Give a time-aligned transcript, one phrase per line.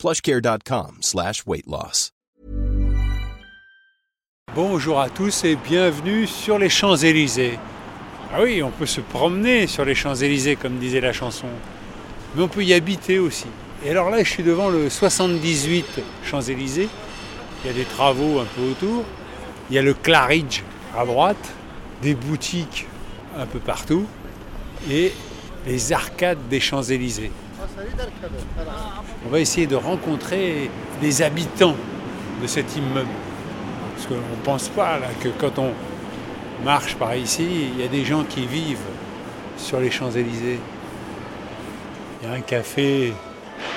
[0.00, 1.44] plushcare.com slash.
[4.54, 7.58] Bonjour à tous et bienvenue sur les Champs-Élysées.
[8.32, 11.48] Ah oui, on peut se promener sur les Champs-Élysées comme disait la chanson,
[12.34, 13.44] mais on peut y habiter aussi.
[13.84, 16.88] Et alors là, je suis devant le 78 Champs-Élysées.
[17.62, 19.04] Il y a des travaux un peu autour.
[19.68, 20.62] Il y a le Claridge
[20.96, 21.52] à droite,
[22.00, 22.86] des boutiques
[23.38, 24.06] un peu partout
[24.90, 25.12] et
[25.66, 27.30] les arcades des Champs-Élysées.
[29.26, 30.70] On va essayer de rencontrer
[31.02, 31.76] les habitants
[32.42, 33.08] de cet immeuble.
[33.94, 35.72] Parce qu'on ne pense pas que quand on
[36.64, 38.78] marche par ici, il y a des gens qui vivent
[39.56, 40.58] sur les Champs-Élysées.
[42.22, 43.12] Il y a un café,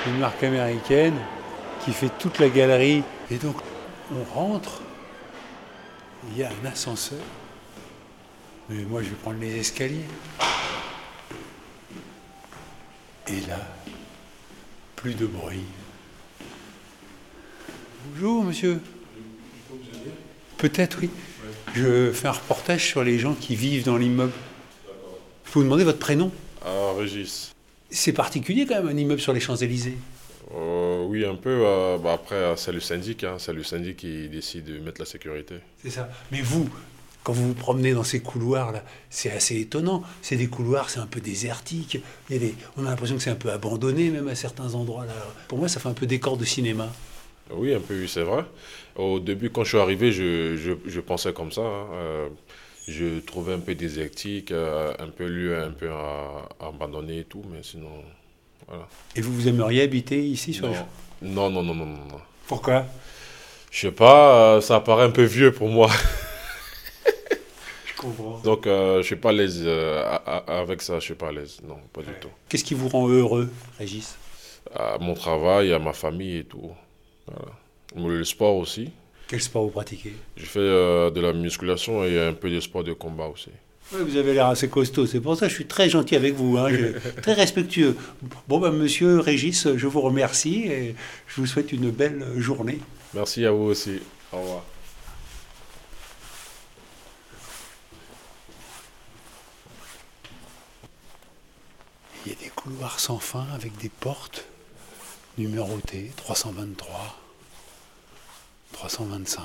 [0.06, 1.14] une marque américaine,
[1.84, 3.02] qui fait toute la galerie.
[3.30, 3.56] Et donc,
[4.12, 4.80] on rentre,
[6.30, 7.18] il y a un ascenseur.
[8.68, 10.06] Mais moi, je vais prendre les escaliers.
[13.28, 13.58] Et là,
[14.96, 15.60] plus de bruit.
[18.12, 18.80] Bonjour, monsieur.
[20.58, 21.10] Peut-être, oui.
[21.74, 24.32] Je fais un reportage sur les gens qui vivent dans l'immeuble.
[25.46, 26.30] Je peux vous demander votre prénom
[26.64, 27.52] Ah, Régis.
[27.90, 29.96] C'est particulier quand même, un immeuble sur les Champs-Élysées.
[30.54, 31.62] Euh, oui, un peu.
[31.64, 33.24] euh, bah, après, euh, c'est le syndic.
[33.24, 35.56] hein, c'est le syndic qui décide de mettre la sécurité.
[35.82, 36.08] C'est ça.
[36.30, 36.68] Mais vous,
[37.24, 40.04] quand vous vous promenez dans ces couloirs-là, c'est assez étonnant.
[40.22, 41.98] C'est des couloirs, c'est un peu désertique.
[42.30, 44.74] Il y a des- On a l'impression que c'est un peu abandonné, même à certains
[44.74, 45.06] endroits.
[45.06, 45.14] Là.
[45.48, 46.86] Pour moi, ça fait un peu décor de cinéma.
[47.50, 48.44] Oui, un peu, c'est vrai.
[48.96, 51.62] Au début, quand je suis arrivé, je, je, je pensais comme ça.
[51.62, 52.28] hein, euh,
[52.86, 57.24] je trouvais un peu désertique, euh, un peu lieu un peu à, à abandonné et
[57.24, 57.88] tout, mais sinon,
[58.68, 58.86] voilà.
[59.16, 60.68] Et vous, vous aimeriez habiter ici sur
[61.22, 62.20] non, non, non, non, non, non.
[62.46, 62.84] Pourquoi?
[63.70, 65.90] Je sais pas, euh, ça paraît un peu vieux pour moi.
[68.04, 68.38] Comprends.
[68.44, 71.58] Donc, euh, je suis pas à l'aise euh, avec ça, je suis pas à l'aise.
[71.66, 72.28] Non, pas du tout.
[72.48, 74.16] Qu'est-ce qui vous rend heureux, Régis?
[74.74, 76.70] À mon travail, à ma famille et tout.
[77.26, 77.52] Voilà.
[78.08, 78.90] Le sport aussi.
[79.28, 80.12] Quel sport vous pratiquez?
[80.36, 83.50] Je fais euh, de la musculation et un peu de sport de combat aussi.
[83.92, 86.56] Vous avez l'air assez costaud, c'est pour ça que je suis très gentil avec vous,
[86.56, 87.94] hein, je- très respectueux.
[88.48, 90.94] Bon, ben, monsieur Régis, je vous remercie et
[91.26, 92.80] je vous souhaite une belle journée.
[93.12, 94.00] Merci à vous aussi.
[94.32, 94.62] Au revoir.
[102.24, 104.46] Il y a des couloirs sans fin avec des portes
[105.36, 107.20] numérotées 323,
[108.72, 109.44] 325,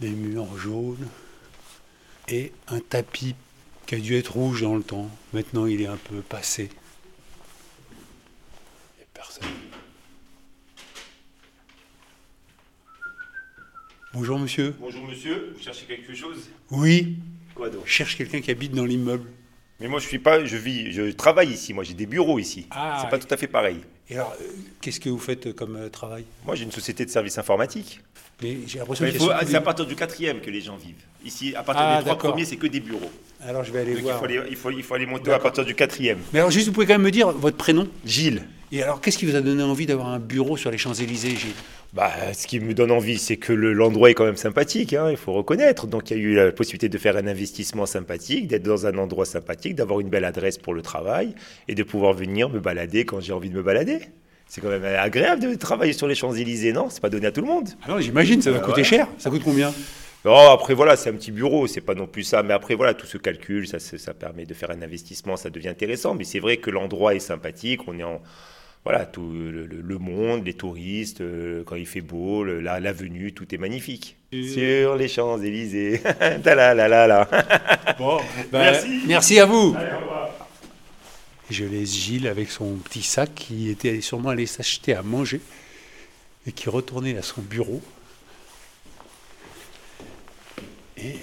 [0.00, 1.06] des murs jaunes
[2.28, 3.34] et un tapis
[3.84, 5.10] qui a dû être rouge dans le temps.
[5.34, 6.70] Maintenant, il est un peu passé.
[9.12, 9.44] Personne.
[14.14, 14.74] Bonjour monsieur.
[14.80, 16.48] Bonjour monsieur, vous cherchez quelque chose?
[16.70, 17.18] Oui,
[17.54, 17.82] Quoi donc?
[17.84, 19.28] Je cherche quelqu'un qui habite dans l'immeuble.
[19.80, 22.66] Mais moi je suis pas, je vis, je travaille ici, moi j'ai des bureaux ici.
[22.70, 23.78] Ah, c'est pas tout à fait pareil.
[24.10, 24.44] Et alors, euh,
[24.80, 26.24] qu'est-ce que vous faites comme euh, travail?
[26.44, 28.00] Moi j'ai une société de services informatiques.
[28.42, 30.94] Mais j'ai l'impression y faut- c'est à partir du quatrième que les gens vivent.
[31.24, 33.10] Ici, à partir Ah, des trois premiers, c'est que des bureaux.
[33.42, 34.18] Alors je vais aller Donc il voir.
[34.18, 36.18] faut, aller, il, faut, il faut aller monter à partir du quatrième.
[36.32, 37.86] Mais alors juste, vous pouvez quand même me dire votre prénom?
[38.04, 38.42] Gilles.
[38.72, 41.50] Et alors, qu'est-ce qui vous a donné envie d'avoir un bureau sur les Champs-Élysées, Gilles?
[41.92, 45.08] Bah, ce qui me donne envie, c'est que le- l'endroit est quand même sympathique, hein,
[45.10, 45.88] il faut reconnaître.
[45.88, 48.96] Donc il y a eu la possibilité de faire un investissement sympathique, d'être dans un
[48.96, 51.34] endroit sympathique, d'avoir une belle adresse pour le travail
[51.66, 53.98] et de pouvoir venir me balader quand j'ai envie de me balader.
[54.46, 56.88] C'est quand même agréable de travailler sur les Champs-Élysées, non?
[56.90, 57.70] C'est pas donné à tout le monde.
[57.82, 59.08] Ah non, j'imagine, ça va Euh, coûter cher.
[59.18, 59.72] Ça coûte combien?
[60.24, 62.44] Non, après voilà, c'est un petit bureau, c'est pas non plus ça.
[62.44, 65.68] Mais après voilà, tout se calcule, ça, ça permet de faire un investissement, ça devient
[65.70, 66.14] intéressant.
[66.14, 68.20] Mais c'est vrai que l'endroit est sympathique, on est en
[68.84, 73.54] voilà tout le, monde, les touristes, euh, quand il fait beau, le- la, l'avenue, tout
[73.54, 74.16] est magnifique.
[74.32, 76.00] Sur les Champs Élysées,
[76.42, 77.28] ta la la la la.
[77.98, 78.20] Bon,
[78.52, 79.02] Merci.
[79.06, 79.76] Merci à vous.
[81.50, 85.40] Je laisse Gilles avec son petit sac qui était sûrement allé s'acheter à manger
[86.46, 87.82] et qui retournait à son bureau.
[90.96, 91.16] Et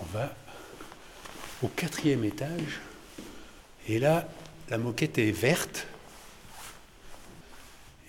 [0.00, 0.34] on va
[1.62, 2.80] au quatrième étage.
[3.88, 4.28] Et là,
[4.70, 5.86] la moquette est verte.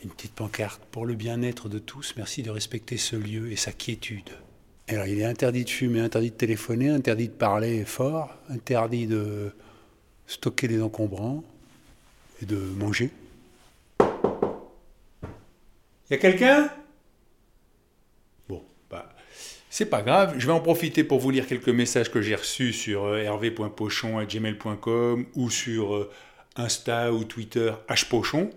[0.03, 2.13] Une petite pancarte pour le bien-être de tous.
[2.17, 4.29] Merci de respecter ce lieu et sa quiétude.
[4.89, 9.55] Alors, il est interdit de fumer, interdit de téléphoner, interdit de parler fort, interdit de
[10.27, 11.43] stocker des encombrants.
[12.41, 13.09] et de manger.
[16.09, 16.69] Y a quelqu'un?
[19.73, 20.35] C'est pas grave.
[20.37, 25.25] Je vais en profiter pour vous lire quelques messages que j'ai reçus sur euh, hervé.pochon.gmail.com
[25.33, 26.11] ou sur euh,
[26.55, 28.51] Insta ou Twitter hpochon.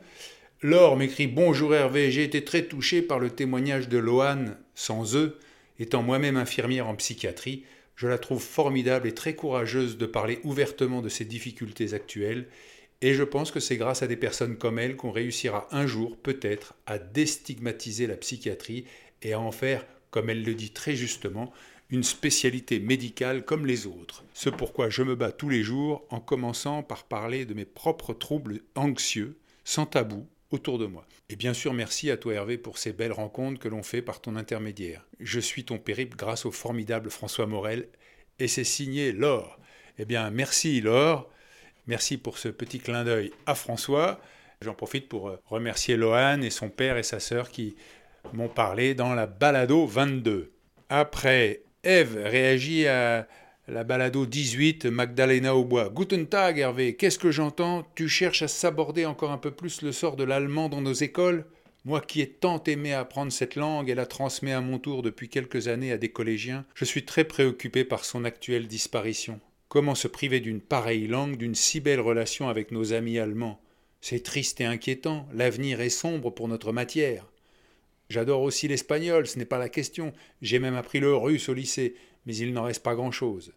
[0.60, 5.38] Laure m'écrit Bonjour Hervé, j'ai été très touché par le témoignage de Loane, sans eux,
[5.78, 7.64] étant moi-même infirmière en psychiatrie.
[7.94, 12.46] Je la trouve formidable et très courageuse de parler ouvertement de ses difficultés actuelles,
[13.00, 16.18] et je pense que c'est grâce à des personnes comme elle qu'on réussira un jour,
[16.18, 18.84] peut-être, à déstigmatiser la psychiatrie
[19.22, 21.52] et à en faire, comme elle le dit très justement,
[21.90, 24.24] une spécialité médicale comme les autres.
[24.34, 28.12] Ce pourquoi je me bats tous les jours en commençant par parler de mes propres
[28.12, 31.06] troubles anxieux, sans tabou, autour de moi.
[31.28, 34.20] Et bien sûr, merci à toi Hervé pour ces belles rencontres que l'on fait par
[34.20, 35.04] ton intermédiaire.
[35.20, 37.88] Je suis ton périple grâce au formidable François Morel
[38.38, 39.58] et c'est signé Laure.
[39.98, 41.28] Eh bien, merci Laure.
[41.86, 44.20] Merci pour ce petit clin d'œil à François.
[44.60, 47.76] J'en profite pour remercier Lohan et son père et sa sœur qui
[48.32, 50.52] m'ont parlé dans la balado 22.
[50.88, 53.26] Après, Eve réagit à
[53.68, 55.88] la balado 18, Magdalena au bois.
[55.88, 57.84] Guten Tag, Hervé, qu'est-ce que j'entends?
[57.94, 61.44] Tu cherches à s'aborder encore un peu plus le sort de l'allemand dans nos écoles?
[61.84, 65.28] Moi qui ai tant aimé apprendre cette langue et la transmets à mon tour depuis
[65.28, 69.40] quelques années à des collégiens, je suis très préoccupé par son actuelle disparition.
[69.68, 73.60] Comment se priver d'une pareille langue, d'une si belle relation avec nos amis allemands?
[74.00, 77.26] C'est triste et inquiétant, l'avenir est sombre pour notre matière.
[78.08, 81.96] J'adore aussi l'espagnol, ce n'est pas la question, j'ai même appris le russe au lycée,
[82.24, 83.52] mais il n'en reste pas grand-chose.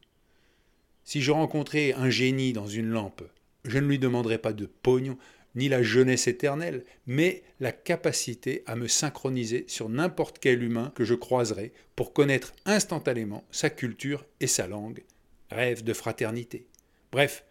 [1.04, 3.24] Si je rencontrais un génie dans une lampe,
[3.66, 5.18] je ne lui demanderais pas de pognon,
[5.56, 11.04] ni la jeunesse éternelle, mais la capacité à me synchroniser sur n'importe quel humain que
[11.04, 15.04] je croiserais pour connaître instantanément sa culture et sa langue.
[15.50, 16.68] Rêve de fraternité.
[17.12, 17.44] Bref,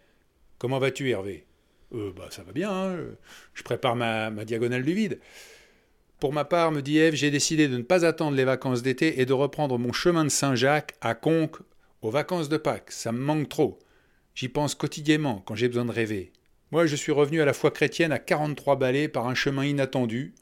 [0.58, 1.44] comment vas-tu Hervé?
[1.92, 2.96] Euh, bah, Ça va bien, hein,
[3.54, 5.18] je prépare ma diagonale du vide.
[6.20, 9.20] Pour ma part, me dit Eve, j'ai décidé de ne pas attendre les vacances d'été
[9.20, 11.58] et de reprendre mon chemin de Saint-Jacques à Conques
[12.02, 12.90] aux vacances de Pâques.
[12.90, 13.78] Ça me manque trop.
[14.34, 16.32] J'y pense quotidiennement quand j'ai besoin de rêver.
[16.72, 20.34] Moi, je suis revenu à la foi chrétienne à 43 balais par un chemin inattendu,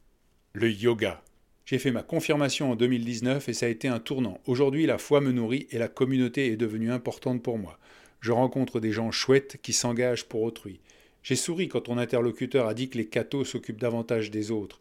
[0.54, 1.22] le yoga.
[1.66, 4.40] J'ai fait ma confirmation en 2019 et ça a été un tournant.
[4.46, 7.78] Aujourd'hui, la foi me nourrit et la communauté est devenue importante pour moi.
[8.20, 10.80] Je rencontre des gens chouettes qui s'engagent pour autrui.
[11.22, 14.80] J'ai souri quand ton interlocuteur a dit que les cathos s'occupent davantage des autres.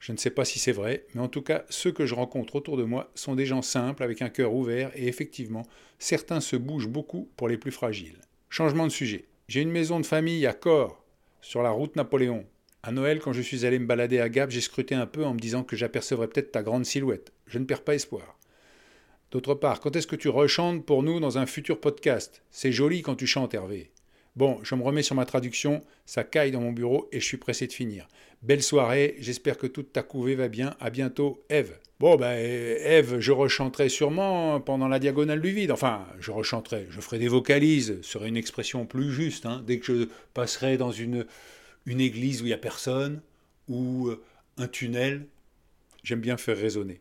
[0.00, 2.56] Je ne sais pas si c'est vrai, mais en tout cas, ceux que je rencontre
[2.56, 5.66] autour de moi sont des gens simples, avec un cœur ouvert, et effectivement,
[5.98, 8.18] certains se bougent beaucoup pour les plus fragiles.
[8.48, 9.26] Changement de sujet.
[9.46, 11.04] J'ai une maison de famille à Corps,
[11.42, 12.46] sur la route Napoléon.
[12.82, 15.34] À Noël, quand je suis allé me balader à Gap, j'ai scruté un peu en
[15.34, 17.32] me disant que j'apercevrais peut-être ta grande silhouette.
[17.46, 18.38] Je ne perds pas espoir.
[19.32, 22.42] D'autre part, quand est-ce que tu rechantes pour nous dans un futur podcast?
[22.50, 23.92] C'est joli quand tu chantes, Hervé.
[24.36, 27.36] Bon, je me remets sur ma traduction, ça caille dans mon bureau et je suis
[27.36, 28.06] pressé de finir.
[28.42, 30.76] Belle soirée, j'espère que toute ta couvée va bien.
[30.80, 31.76] À bientôt, Eve.
[31.98, 35.72] Bon, ben, Eve, je rechanterai sûrement pendant la diagonale du vide.
[35.72, 39.84] Enfin, je rechanterai, je ferai des vocalises, serait une expression plus juste, hein, dès que
[39.84, 41.26] je passerai dans une,
[41.84, 43.20] une église où il n'y a personne,
[43.68, 44.22] ou euh,
[44.56, 45.26] un tunnel.
[46.02, 47.00] J'aime bien faire résonner.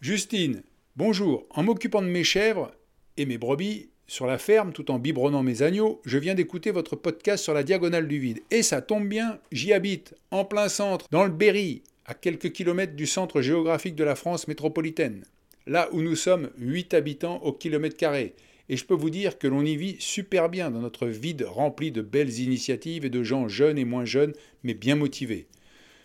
[0.00, 0.62] Justine,
[0.96, 1.44] bonjour.
[1.50, 2.72] En m'occupant de mes chèvres
[3.18, 6.96] et mes brebis, sur la ferme tout en biberonnant mes agneaux, je viens d'écouter votre
[6.96, 8.40] podcast sur la diagonale du vide.
[8.50, 12.96] Et ça tombe bien, j'y habite, en plein centre, dans le Berry, à quelques kilomètres
[12.96, 15.24] du centre géographique de la France métropolitaine.
[15.66, 18.34] Là où nous sommes 8 habitants au kilomètre carré.
[18.70, 21.92] Et je peux vous dire que l'on y vit super bien dans notre vide rempli
[21.92, 24.32] de belles initiatives et de gens jeunes et moins jeunes,
[24.62, 25.46] mais bien motivés.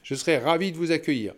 [0.04, 1.36] Je serais ravi de vous accueillir.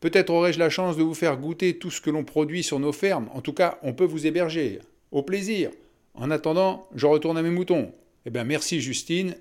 [0.00, 2.92] Peut-être aurai-je la chance de vous faire goûter tout ce que l'on produit sur nos
[2.92, 3.28] fermes.
[3.34, 4.78] En tout cas, on peut vous héberger.
[5.12, 5.70] Au plaisir.
[6.16, 7.94] En attendant, je retourne à mes moutons.
[8.24, 9.36] Eh bien, merci Justine,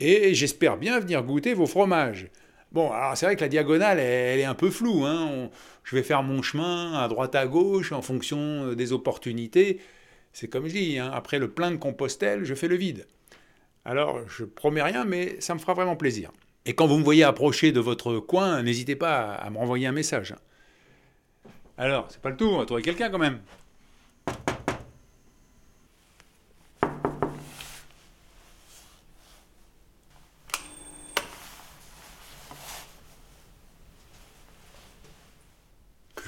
[0.00, 2.28] et j'espère bien venir goûter vos fromages.
[2.72, 5.04] Bon, alors c'est vrai que la diagonale, elle, est un peu floue.
[5.06, 5.48] Hein.
[5.84, 9.80] je vais faire mon chemin à droite à gauche en fonction euh, des opportunités.
[10.32, 13.06] C'est comme je dis, hein, après le plein de Compostelle, je fais le vide.
[13.84, 16.32] Alors, je promets rien, mais ça me fera vraiment plaisir.
[16.66, 19.92] Et quand vous me voyez approcher de votre coin, n'hésitez pas à, me renvoyer un
[19.92, 20.34] message.
[21.78, 23.38] Alors, c'est pas le tout, on va trouver quelqu'un quand même.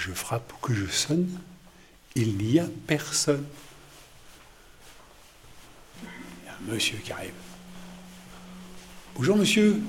[0.09, 1.27] je frappe ou que je sonne,
[2.15, 3.47] il n'y a personne.
[6.03, 6.07] Il
[6.45, 7.33] y a un monsieur qui arrive.
[9.17, 9.81] Bonjour monsieur.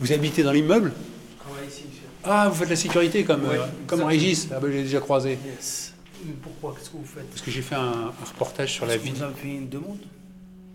[0.00, 0.92] Vous habitez dans l'immeuble?
[0.92, 2.02] Je travaille ici, monsieur.
[2.24, 5.38] Ah, vous faites la sécurité comme, euh, comme Régis Ah ben, j'ai déjà croisé.
[5.46, 5.94] Yes.
[6.42, 6.74] Pourquoi?
[6.76, 7.30] Qu'est-ce que vous faites?
[7.30, 9.12] Parce que j'ai fait un, reportage sur la vie.
[9.12, 10.00] Vous avez fait une demande?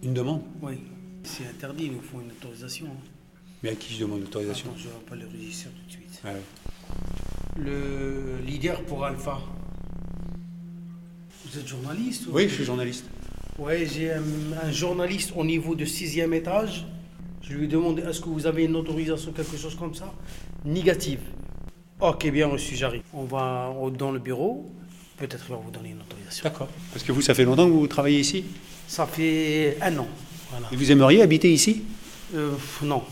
[0.02, 0.42] Une demande?
[0.64, 0.80] Oui.
[1.24, 2.88] C'est interdit, il nous faut une autorisation.
[2.88, 3.06] hein.
[3.62, 4.74] Mais à qui je demande l'autorisation?
[4.76, 6.22] Je vais pas le régisseur tout de suite.
[6.24, 6.42] Ah ouais.
[7.58, 9.40] Le leader pour Alpha.
[11.46, 13.06] Vous êtes journaliste ou- Oui, je suis journaliste.
[13.58, 14.22] Ouais, j'ai un,
[14.64, 16.86] un journaliste au niveau de sixième étage.
[17.42, 20.14] Je lui ai demandé est-ce que vous avez une autorisation, quelque chose comme ça?
[20.64, 21.20] Négative.
[22.00, 23.02] Ok, bien reçu, j'arrive.
[23.14, 24.72] On va dans le bureau.
[25.18, 26.44] Peut-être qu'il va vous donner une autorisation.
[26.44, 26.70] D'accord.
[26.94, 28.46] Parce que vous, ça fait longtemps que vous travaillez ici?
[28.88, 30.08] Ça fait un an.
[30.52, 30.68] Voilà.
[30.72, 31.84] Et vous aimeriez habiter ici?
[32.36, 32.54] Euh,
[32.84, 33.04] non.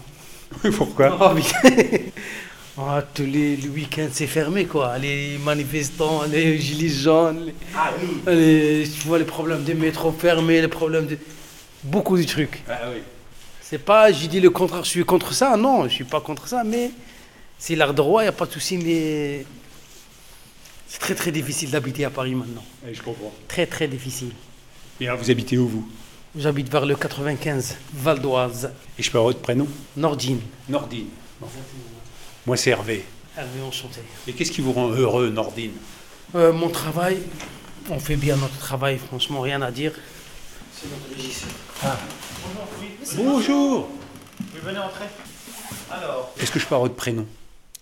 [0.77, 1.33] Pourquoi?
[1.33, 1.43] Oui.
[2.79, 4.97] Ah, tous les, le week-end, c'est fermé, quoi.
[4.99, 7.51] Les manifestants, les gilets jaunes,
[8.27, 11.17] les, les- tu vois, les problèmes des métros fermés, les problèmes de...
[11.83, 12.61] Beaucoup de trucs.
[12.69, 13.01] Ah oui.
[13.61, 16.47] C'est pas, j'ai dit le contraire, je suis contre ça, non, je suis pas contre
[16.47, 16.91] ça, mais
[17.57, 19.43] c'est l'art droit, il n'y a pas de souci, mais
[20.87, 22.63] c'est très très difficile d'habiter à Paris maintenant.
[22.91, 23.33] je comprends.
[23.47, 24.31] Très très difficile.
[25.01, 25.89] Et alors, vous habitez où, vous?
[26.37, 29.67] J'habite vers le 95, Val d'Oise, Et je peux avoir votre prénom?
[29.95, 30.39] Nordine.
[30.69, 31.07] Nordine.
[32.47, 33.03] Moi, c'est Hervé.
[33.37, 33.99] Hervé, enchanté.
[34.25, 35.73] Et qu'est-ce qui vous rend heureux, Nordine?
[36.33, 37.17] Euh, mon travail,
[37.89, 39.91] on fait bien notre travail, franchement, rien à dire.
[40.73, 41.49] C'est notre régisseur.
[43.17, 43.89] Bonjour
[44.39, 45.03] Vous venez entrer
[45.91, 46.33] Alors.
[46.39, 47.25] Est-ce que je peux avoir votre prénom?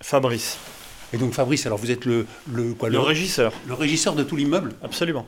[0.02, 0.58] Fabrice,
[1.14, 4.24] Et donc, Fabrice, alors vous êtes le, le, quoi, le le, régisseur, le régisseur de
[4.24, 4.74] tout l'immeuble?
[4.82, 5.28] Absolument.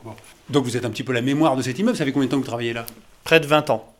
[0.50, 1.96] Donc, vous êtes un petit peu la mémoire de cet immeuble.
[1.96, 2.86] Ça fait combien de temps que vous travaillez là?
[3.22, 3.94] Près de 20 ans.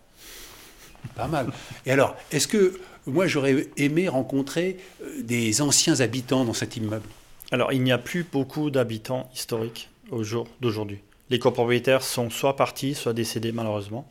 [1.15, 1.53] Pas mal.
[1.87, 7.09] Et alors, est-ce que moi, j'aurais aimé rencontrer euh, des anciens habitants dans cet immeuble
[7.51, 10.99] Alors, il n'y a plus beaucoup d'habitants historiques au jour d'aujourd'hui.
[11.31, 14.09] Les copropriétaires sont soit partis, soit décédés malheureusement.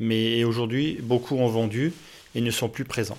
[0.00, 1.92] Mais aujourd'hui, beaucoup ont vendu
[2.34, 3.18] et ne sont plus présents.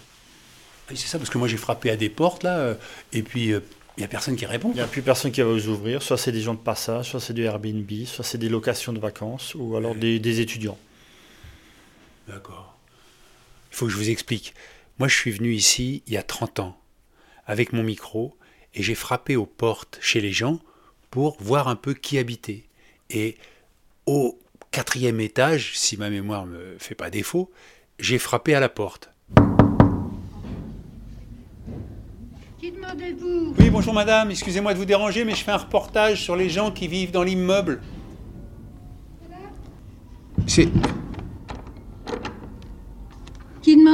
[0.89, 2.75] Oui, C'est ça, parce que moi, j'ai frappé à des portes, là, euh,
[3.13, 3.59] et puis euh,
[3.98, 4.69] il n'y a personne qui répond.
[4.71, 6.01] Il n'y a plus personne qui va vous ouvrir.
[6.01, 9.00] Soit c'est des gens de passage, soit c'est du Airbnb, soit c'est des locations de
[9.00, 10.77] vacances ou alors des, des étudiants.
[12.27, 12.77] D'accord.
[13.71, 14.53] Il faut que je vous explique.
[15.00, 16.77] Moi, je suis venu ici il y a 30 ans,
[17.46, 18.36] avec mon micro,
[18.75, 20.60] et j'ai frappé aux portes chez les gens
[21.10, 22.65] pour voir un peu qui habitait.
[23.10, 23.38] Et
[24.06, 24.38] au
[24.72, 27.50] quatrième étage, si ma mémoire me fait pas défaut,
[27.98, 29.10] j'ai frappé à la porte.
[32.60, 33.56] Qui demandez-vous?
[33.58, 36.72] Oui, bonjour madame, excusez-moi de vous déranger, mais je fais un reportage sur les gens
[36.72, 37.82] qui vivent dans l'immeuble.
[40.46, 40.68] C'est-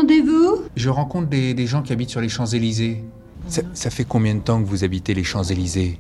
[0.04, 0.64] demandez-vous?
[0.76, 3.04] Je rencontre des, des gens qui habitent sur les Champs-Élysées.
[3.48, 6.00] Ça, ça fait combien de temps que vous habitez les Champs-Élysées?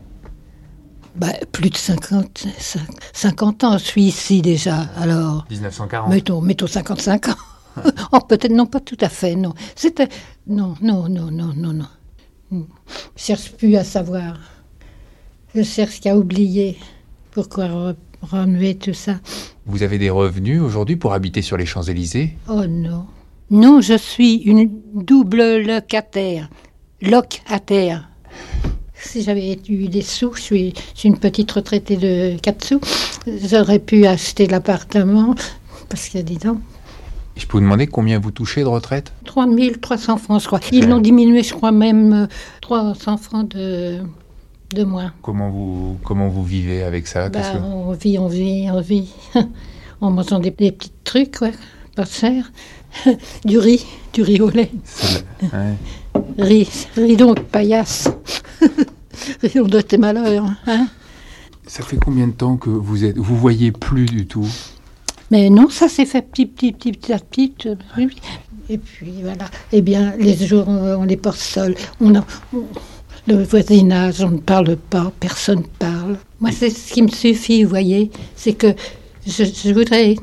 [1.16, 2.80] Bah, Plus de 50, cin-
[3.14, 4.82] 50 ans, je suis ici déjà.
[4.98, 6.10] Alors, 1940.
[6.10, 7.36] mettons, mettons 55 ans.
[8.12, 9.54] oh, peut-être non, pas tout à fait, non.
[9.75, 10.10] C'était.
[10.48, 11.88] Non, non, non, non, non, non.
[12.52, 12.64] Hmm.
[13.16, 14.38] Je cherche plus à savoir.
[15.54, 16.78] Je cherche qu'à oublier.
[17.32, 19.16] Pourquoi re- remuer tout ça
[19.66, 22.38] Vous avez des revenus aujourd'hui pour habiter sur les Champs-Élysées?
[22.50, 23.06] Oh non.
[23.52, 26.50] Non, je suis une double locataire.
[27.02, 28.10] Locataire.
[28.96, 32.80] Si j'avais eu des sous, je suis, je suis une petite retraitée de 4 sous,
[33.28, 35.36] j'aurais pu acheter l'appartement,
[35.90, 36.60] parce que dis donc,
[37.36, 39.14] Je peux vous demander combien vous touchez de retraite?
[39.25, 40.60] 3300 francs, je crois.
[40.72, 42.28] Ils l'ont diminué, je crois même euh,
[42.62, 44.00] 300 francs de,
[44.74, 45.14] de moins.
[45.22, 47.30] comment vous, comment vous vivez avec ça?
[47.30, 49.10] Bah, que- on vit, on vit, on vit.
[50.02, 51.54] en mangeant des, des petits trucs, ouais,
[51.96, 52.52] pas cher.
[53.46, 54.72] du riz, du riz au lait.
[55.42, 55.75] ouais.
[56.38, 58.08] Riz, riz donc, paillasse.
[59.42, 60.88] riz donc de tes malheurs, hein.
[61.68, 64.48] Ça fait combien de temps que vous êtes vous voyez plus du tout?
[65.32, 67.54] Mais non, ça s'est fait petit, petit, petit, petit à petit.
[67.66, 67.75] euh.
[68.70, 69.46] Et puis voilà.
[69.72, 71.75] Eh bien, les jours, euh, on les porte seuls.
[72.00, 72.24] On a,
[72.54, 72.66] on-
[73.28, 76.18] le voisinage, on ne parle pas, personne ne parle.
[76.40, 78.12] Moi, c'est ce qui me suffit, vous voyez.
[78.36, 78.68] C'est que
[79.25, 80.16] je, je voudrais.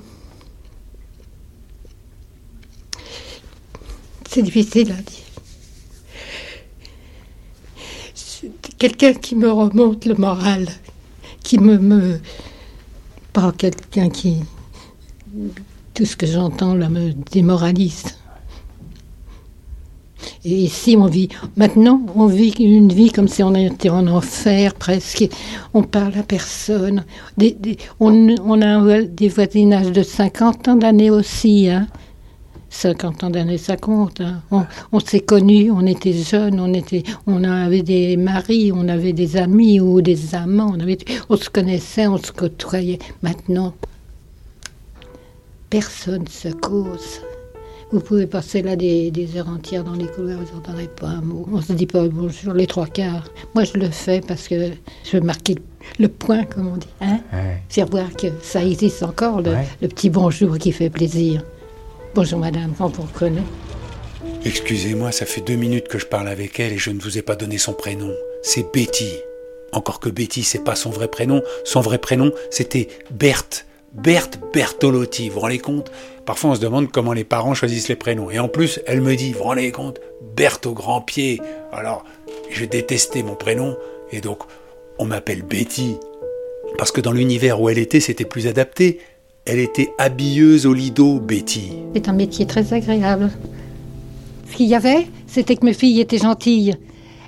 [4.33, 5.27] C'est difficile à dire.
[8.79, 10.69] Quelqu'un qui me remonte le moral,
[11.45, 11.77] qui me.
[11.77, 12.19] me
[13.35, 14.37] pas quelqu'un qui.
[15.93, 18.05] Tout ce que j'entends là me démoralise.
[20.47, 21.29] Et ici, on vit.
[21.57, 25.29] Maintenant, on vit une vie comme si on était en enfer presque.
[25.75, 27.05] On parle à personne.
[28.01, 31.69] On, a des voisinages de 50 ans d'années aussi.
[31.69, 31.87] Hein.
[32.73, 34.21] 50 ans d'années, ça compte.
[34.23, 34.41] hein.
[34.51, 39.13] On, on s'est connus, on était jeunes, on, était, on avait des maris, on avait
[39.13, 40.73] des amis ou des amants.
[40.75, 40.99] On, avait,
[41.29, 42.99] on se connaissait, on se côtoyait.
[43.23, 43.75] Maintenant,
[45.71, 47.21] personne se cause.
[47.93, 51.21] Vous pouvez passer là des, des heures entières dans les couloirs, vous n'entendrez pas un
[51.21, 51.47] mot.
[51.53, 53.25] On se dit pas bonjour les trois quarts.
[53.55, 54.71] Moi, je le fais parce que
[55.05, 55.57] je veux marquer
[55.99, 56.87] le, point, comme on dit.
[57.03, 57.85] Hein Ouais.
[57.91, 59.67] Voir que ça existe encore, le, Ouais.
[59.83, 61.43] le petit bonjour qui fait plaisir.
[62.15, 63.43] Bonjour madame, reconnaît.
[64.45, 67.23] Excusez-moi, ça fait deux minutes que je parle avec elle et je ne vous ai
[67.23, 68.13] pas donné son prénom.
[68.43, 69.11] C'est Betty.
[69.73, 71.41] Encore que Betty, c'est pas son vrai prénom.
[71.65, 73.65] Son vrai prénom, c'était Berthe.
[73.95, 75.91] Berthe Bertolotti, vous vous rendez compte?
[76.27, 78.31] Parfois on se demande comment les parents choisissent les prénoms.
[78.31, 79.99] Et en plus, elle me dit, vous vous rendez compte?
[80.37, 81.41] Berthe au grand pied.
[81.73, 82.05] Alors,
[82.51, 83.75] je détestais mon prénom
[84.11, 84.41] et donc
[84.99, 85.97] on m'appelle Betty.
[86.77, 88.99] Parce que dans l'univers où elle était, c'était plus adapté.
[89.45, 91.73] Elle était habilleuse au lido, Betty.
[91.95, 93.31] C'est un métier très agréable.
[94.51, 96.77] Ce qu'il y avait, c'était que mes filles étaient gentilles.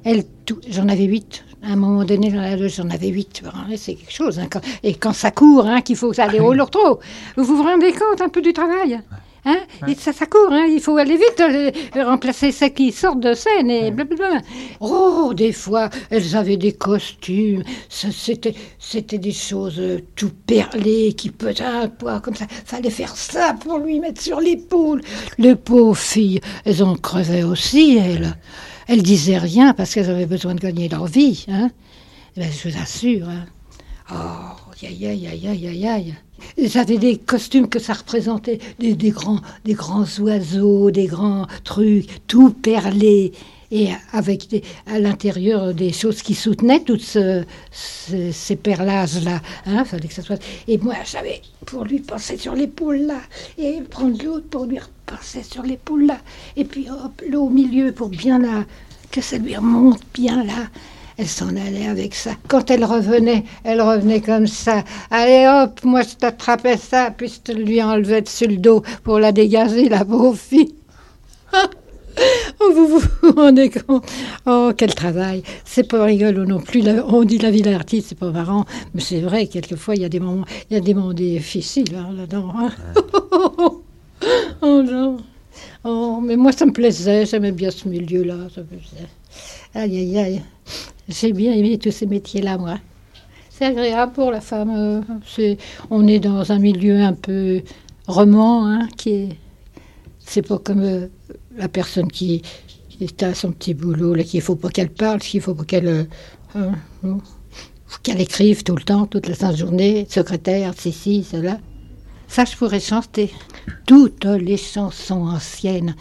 [0.05, 1.45] Elles, tout- j'en avais huit.
[1.63, 3.43] À un moment donné, dans la loge, j'en avais huit.
[3.47, 4.39] Hein, c'est quelque chose.
[4.39, 7.01] hein, quand- et quand ça court, hein, qu'il faut aller au lourdeau,
[7.37, 9.01] vous vous rendez compte un peu du travail?
[9.47, 9.59] Hein?
[9.99, 11.71] Ça, ça court, hein, il faut aller vite euh,
[12.05, 14.41] remplacer celles qui sortent de scène et blablabla.
[14.81, 21.31] Oh, des fois, elles avaient des costumes, c'était, c'était des choses euh, tout perlées qui
[21.31, 22.47] pesaient un poids comme ça.
[22.49, 25.03] Fallait faire ça pour lui mettre sur l'épaule.
[25.37, 28.37] Les pauvres filles, elles en crevaient aussi, elles.
[28.87, 31.45] Elles disaient rien parce qu'elles avaient besoin de gagner leur vie.
[31.49, 31.71] Hein?
[32.37, 33.29] Eh ben, je vous assure.
[33.29, 33.45] Hein.
[34.11, 36.15] Oh, aïe, aïe, aïe, aïe, aïe, aïe.
[36.59, 42.27] Ils avaient des costumes que ça représentait, des, grands, des grands oiseaux, des grands trucs,
[42.27, 43.33] tout perlés,
[43.71, 49.41] et avec à l'intérieur des choses qui soutenaient ce- ces perlages-là.
[49.67, 50.41] Hein, fallait que ça soit...
[50.69, 53.21] Et moi, j'avais pour lui passer sur l'épaule là,
[53.59, 56.19] et prendre l'autre pour lui repasser sur l'épaule là,
[56.57, 58.65] et puis hop, l'eau au milieu pour bien là,
[59.11, 60.69] que ça lui remonte bien là.
[61.17, 62.33] Elle s'en allait avec ça.
[62.49, 64.83] Quand elle revenait, elle revenait comme ça.
[65.11, 69.21] Allez hop, moi je t'attrapais ça, puis je te lui enlevais dessus le dos pour
[69.21, 70.75] la dégager, la pauvre fille.
[72.61, 74.05] Oh, vous vous rendez compte?
[74.47, 76.81] Oh, quel travail C'est pas rigolo non plus.
[76.81, 80.05] La- on dit la vie d'artiste, c'est pas marrant, mais c'est vrai, quelquefois, il y
[80.05, 82.53] a des moments, il y a des moments difficiles hein, là-dedans.
[82.57, 82.71] hein.
[84.63, 85.17] oh non
[85.83, 88.35] Oh, mais moi, ça me plaisait, j'aimais bien ce milieu-là.
[88.55, 89.09] ça me plaisait.
[89.75, 90.43] Aïe, aïe, aïe.
[91.09, 92.79] J'ai bien aimé tous ces métiers-là, moi.
[93.51, 94.71] C'est agréable pour la femme.
[95.39, 95.55] euh,
[95.91, 97.63] on est dans un milieu un peu
[98.07, 99.29] roman, hein, qui est.
[100.19, 101.07] C'est pas comme euh,
[101.57, 102.43] la personne qui,
[102.89, 105.65] qui est à son petit boulot, là, qu'il faut pas qu'elle parle, qu'il faut pas
[105.65, 105.89] qu'elle.
[105.89, 106.05] euh,
[106.57, 107.19] hein,
[108.03, 111.59] qu'elle écrive tout le temps, toute la sainte journée, secrétaire, ceci, cela.
[112.29, 113.31] Ça, je pourrais chanter.
[113.87, 115.95] Toutes les chansons anciennes.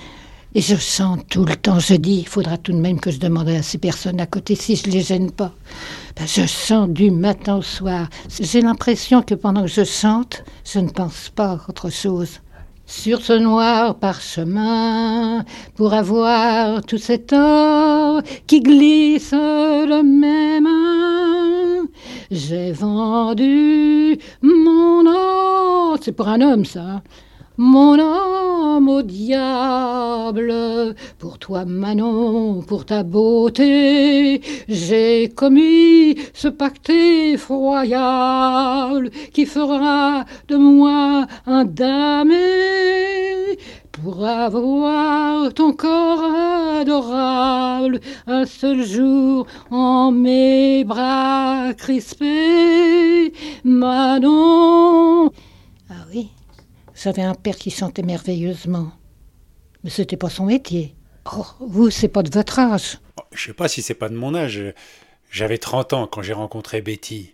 [0.56, 1.80] Et je chante tout le temps.
[1.80, 4.54] Je dis, il faudra tout de même que je demande à ces personnes à côté
[4.54, 5.52] si je les gêne pas.
[6.16, 8.08] Ben, je chante du matin au soir.
[8.40, 12.40] J'ai l'impression que pendant que je chante, je ne pense pas à autre chose.
[12.86, 15.44] Sur ce noir parchemin,
[15.76, 21.88] pour avoir tout cet or qui glisse de mes mains,
[22.30, 25.98] j'ai vendu mon âme.
[26.02, 27.02] C'est pour un homme, ça.
[27.58, 30.52] Mon âme au diable,
[31.20, 37.52] pour toi Manon, pour ta beauté, j'ai commis ce pacte effroyable
[39.34, 42.34] qui fera de moi un damné
[43.92, 46.24] pour avoir ton corps
[46.82, 53.32] adorable un seul jour en mes bras crispés,
[53.64, 55.30] Manon.
[55.88, 56.32] Ah oui.
[57.04, 58.94] J'avais un père qui chantait merveilleusement.
[59.84, 60.96] Mais c'était pas son métier.
[61.36, 62.98] Oh, vous, c'est pas de votre âge.
[63.18, 64.74] Oh, Je sais pas si c'est pas de mon âge.
[65.30, 67.34] J'avais 30 ans quand j'ai rencontré Betty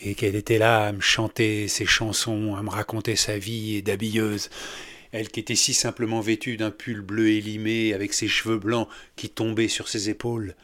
[0.00, 3.82] et qu'elle était là à me chanter ses chansons, à me raconter sa vie et
[3.82, 4.48] d'habilleuse.
[5.12, 9.28] Elle qui était si simplement vêtue d'un pull bleu élimé avec ses cheveux blancs qui
[9.28, 10.54] tombaient sur ses épaules.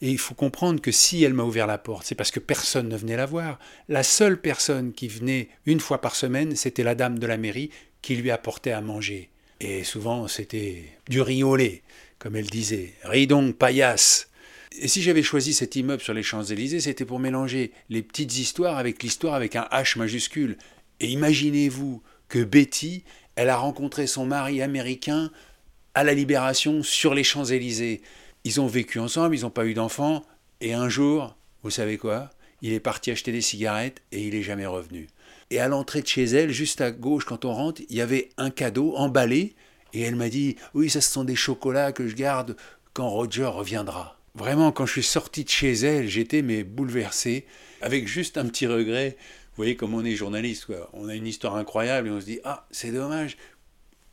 [0.00, 2.88] Et il faut comprendre que si elle m'a ouvert la porte, c'est parce que personne
[2.88, 3.58] ne venait la voir.
[3.88, 7.70] La seule personne qui venait une fois par semaine, c'était la dame de la mairie
[8.06, 9.30] qui lui apportait à manger.
[9.58, 11.82] Et souvent, c'était du riz au lait,
[12.20, 12.92] comme elle disait.
[13.02, 14.30] Riz donc, paillasse.
[14.78, 18.78] Et si j'avais choisi cet immeuble sur les Champs-Élysées, c'était pour mélanger les petites histoires
[18.78, 20.56] avec l'histoire avec un H majuscule.
[21.00, 23.02] Et imaginez-vous que Betty,
[23.34, 25.32] elle a rencontré son mari américain
[25.94, 28.02] à la Libération sur les Champs-Élysées.
[28.44, 30.24] Ils ont vécu ensemble, ils n'ont pas eu d'enfants,
[30.60, 32.30] et un jour, vous savez quoi?
[32.62, 35.08] Il est parti acheter des cigarettes et il est jamais revenu.
[35.50, 38.30] Et à l'entrée de chez elle, juste à gauche, quand on rentre, il y avait
[38.36, 39.54] un cadeau emballé,
[39.92, 42.56] et elle m'a dit Oui, ça, ce sont des chocolats que je garde
[42.92, 44.18] quand Roger reviendra.
[44.34, 47.46] Vraiment, quand je suis sorti de chez elle, j'étais mais bouleversé,
[47.80, 49.16] avec juste un petit regret.
[49.18, 50.66] Vous voyez comme on est journaliste.
[50.92, 53.36] On a une histoire incroyable et on se dit Ah, c'est dommage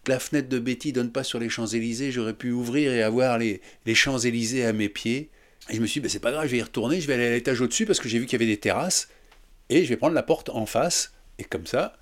[0.07, 3.61] la fenêtre de Betty donne pas sur les Champs-Élysées, j'aurais pu ouvrir et avoir les,
[3.85, 5.29] les Champs-Élysées à mes pieds.
[5.69, 7.13] Et je me suis dit, bah, c'est pas grave, je vais y retourner, je vais
[7.13, 9.07] aller à l'étage au-dessus parce que j'ai vu qu'il y avait des terrasses,
[9.69, 11.97] et je vais prendre la porte en face, et comme ça,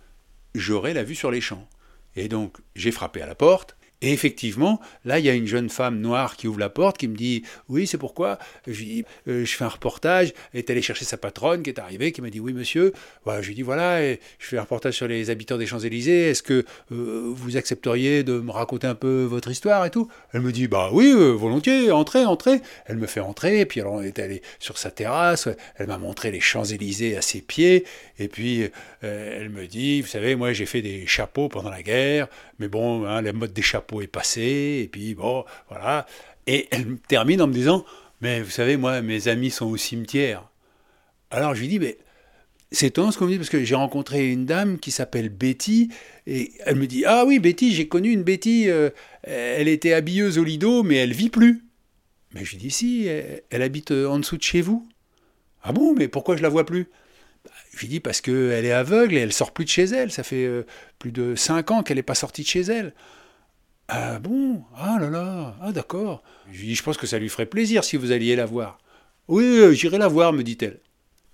[0.56, 1.68] j'aurai la vue sur les champs.
[2.16, 3.76] Et donc, j'ai frappé à la porte.
[4.02, 7.08] Et effectivement, là, il y a une jeune femme noire qui ouvre la porte, qui
[7.08, 8.40] me dit Oui, c'est pourquoi?
[8.66, 10.34] Je euh, fais un reportage.
[10.54, 12.94] Elle est allée chercher sa patronne qui est arrivée, qui m'a dit Oui, monsieur.
[13.26, 16.30] Voilà, je lui dis Voilà, je fais un reportage sur les habitants des Champs-Élysées.
[16.30, 20.08] Est-ce que euh, vous accepteriez de me raconter un peu votre histoire et tout?
[20.34, 22.62] Elle me dit Bah oui, euh, volontiers, entrez, entrez.
[22.88, 25.48] Elle me fait entrer, puis alors on est allé sur sa terrasse.
[25.76, 27.86] Elle m'a montré les Champs-Élysées à ses pieds.
[28.18, 28.68] Et puis
[29.02, 33.06] elle me dit Vous savez, moi j'ai fait des chapeaux pendant la guerre, mais bon,
[33.06, 36.06] hein, la mode des chapeaux est et puis bon, voilà.
[36.48, 37.84] Et elle termine en me disant,
[38.22, 40.50] mais vous savez, moi, mes amis sont au cimetière.
[41.32, 41.98] Alors je lui dis, mais
[42.72, 45.90] c'est étonnant ce qu'on me dit, parce que j'ai rencontré une dame qui s'appelle Betty,
[46.28, 48.92] et elle me dit, ah oui, Betty, j'ai connu une Betty, euh,
[49.24, 51.66] elle était habilleuse au Lido, mais elle vit plus.
[52.34, 54.88] Mais je lui dis, si, elle, habite en dessous de chez vous.
[55.64, 56.88] Ah bon, mais pourquoi je la vois plus?
[57.74, 60.12] Je lui dis parce qu'elle est aveugle et elle sort plus de chez elle.
[60.12, 60.66] Ça fait euh,
[61.00, 62.94] plus de cinq ans qu'elle n'est pas sortie de chez elle.
[63.94, 64.64] Ah bon?
[64.78, 66.24] Ah là là Ah d'accord.
[66.50, 68.78] Je dis, je pense que ça lui ferait plaisir si vous alliez la voir.
[69.28, 70.80] Oui, euh, j'irai la voir, me dit-elle.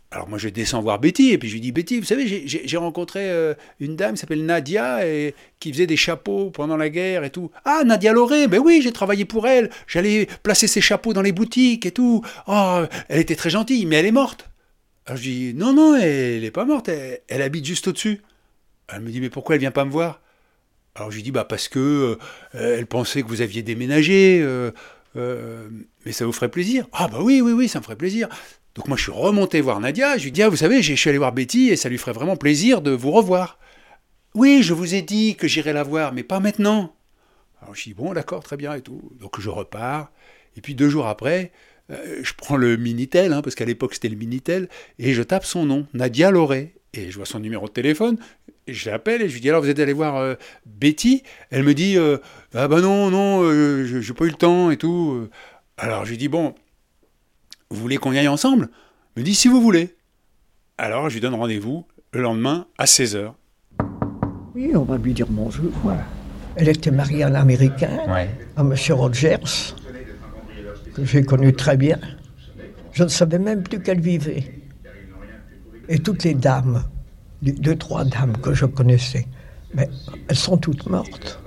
[0.09, 2.77] Alors moi je descends voir Betty et puis je lui dis Betty, vous savez, j'ai
[2.77, 7.25] rencontré euh, une dame qui s'appelle Nadia et qui faisait des chapeaux pendant la guerre
[7.25, 7.51] et tout.
[7.63, 9.69] Ah Nadia Loré, ben oui, j'ai travaillé pour elle.
[9.85, 12.23] J'allais placer ses chapeaux dans les boutiques et tout.
[12.47, 14.49] Oh, elle était très gentille, mais elle est morte.
[15.05, 18.21] Alors je dis non non, elle n'est pas morte, elle, elle habite juste au-dessus.
[18.87, 20.21] Elle me dit mais pourquoi elle vient pas me voir?
[20.97, 22.17] Alors je lui dis bah parce que
[22.55, 24.71] euh, elle pensait que vous aviez déménagé, euh,
[25.15, 25.69] euh,
[26.05, 26.87] mais ça vous ferait plaisir.
[26.91, 28.27] Ah bah oui oui oui ça me ferait plaisir.
[28.73, 31.09] Donc moi je suis remonté voir Nadia, je lui dis ah vous savez je suis
[31.09, 33.59] allé voir Betty et ça lui ferait vraiment plaisir de vous revoir.
[34.33, 36.95] Oui je vous ai dit que j'irais la voir mais pas maintenant.
[37.61, 39.11] Alors je dis bon d'accord très bien et tout.
[39.19, 40.11] Donc je repars
[40.55, 41.51] et puis deux jours après
[41.89, 44.67] je prends le Minitel, hein, parce qu'à l'époque c'était le Minitel,
[44.99, 46.73] et je tape son nom, Nadia Loré.
[46.93, 48.17] Et je vois son numéro de téléphone,
[48.67, 51.23] je l'appelle et je lui dis alors vous êtes allé voir euh, Betty?
[51.51, 52.17] Elle me dit euh,
[52.53, 55.27] ah ben non non euh, je j'ai pas eu le temps et tout.
[55.77, 56.55] Alors je lui dis bon
[57.69, 58.69] vous voulez qu'on y aille ensemble?
[59.15, 59.95] Elle me dit si vous voulez.
[60.77, 63.33] Alors je lui donne rendez-vous le lendemain à 16h.
[64.55, 65.71] Oui, on va lui dire bonjour.
[66.55, 67.99] Elle était mariée à un Américain,
[68.55, 68.73] à M.
[68.89, 69.75] Rogers,
[70.95, 71.99] que j'ai connu très bien.
[72.91, 74.66] Je ne savais même plus qu'elle vivait.
[75.89, 76.83] Et toutes les dames
[77.41, 79.27] deux, trois dames que je connaissais.
[79.73, 79.89] Mais
[80.27, 81.39] elles sont toutes mortes.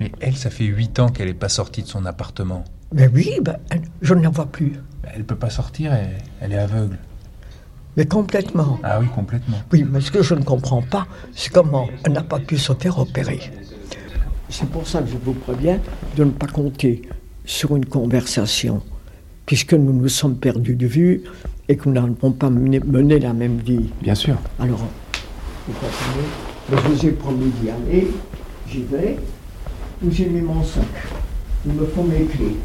[0.00, 2.64] Mais elle, ça fait huit ans qu'elle n'est pas sortie de son appartement.
[2.92, 3.56] Mais oui, ben,
[4.00, 4.74] je ne la vois plus.
[5.12, 6.98] Elle ne peut pas sortir, elle, elle est aveugle.
[7.96, 8.78] Mais complètement.
[8.84, 9.56] Ah oui, complètement.
[9.72, 12.72] Oui, mais ce que je ne comprends pas, c'est comment elle n'a pas pu se
[12.74, 13.40] faire opérer.
[14.48, 15.80] C'est pour ça que je vous préviens
[16.16, 17.02] de ne pas compter
[17.44, 18.82] sur une conversation,
[19.46, 21.22] puisque nous nous sommes perdus de vue
[21.68, 23.90] et que nous n'avons pas mené, la même vie.
[24.00, 24.36] Bien sûr.
[24.58, 24.78] Alors,
[25.66, 26.26] vous comprenez
[26.70, 28.08] Mais je vous ai promis d'y aller,
[28.70, 29.18] j'y vais.
[30.02, 30.84] Où j'ai mis mon sac
[31.66, 32.56] Il me faut mes clés.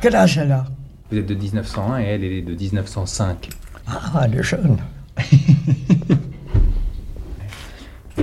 [0.00, 0.66] Quel âge elle a?
[1.10, 3.48] Vous êtes de 1901 et elle, est de 1905.
[3.86, 4.76] Ah, elle est jeune.
[8.18, 8.22] je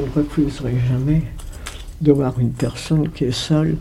[0.00, 1.22] ne refuserai jamais
[2.00, 3.76] de voir une personne qui est seule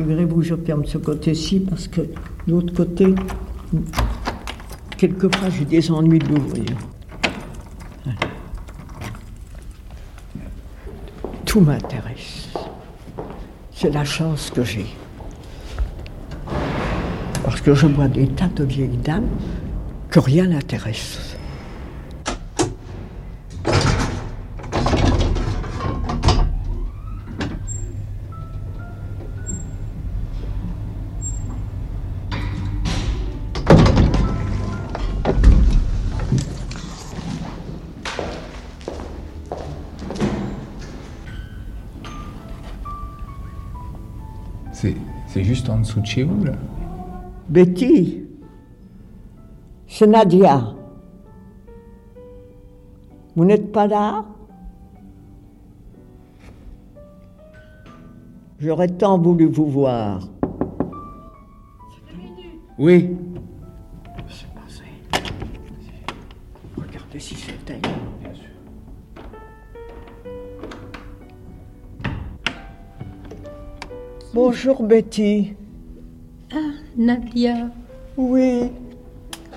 [0.00, 2.00] Figurez-vous, je ferme ce côté-ci parce que
[2.48, 3.14] l'autre côté,
[4.96, 6.64] quelquefois j'ai des ennuis de l'ouvrir.
[11.44, 12.48] Tout m'intéresse.
[13.72, 14.86] C'est la chance que j'ai.
[17.44, 19.28] Parce que je vois des tas de vieilles dames
[20.08, 21.29] que rien n'intéresse.
[45.80, 46.52] Dessous de chez vous, là?
[47.48, 48.22] Betty,
[49.88, 50.74] c'est Nadia.
[53.34, 54.24] Vous n'êtes pas là?
[58.58, 60.28] J'aurais tant voulu vous voir.
[62.78, 63.16] Oui.
[66.76, 67.80] Regardez si c'était.
[74.32, 75.56] Bonjour Betty.
[77.00, 77.54] Ah, Nadia.
[78.16, 78.70] Oui.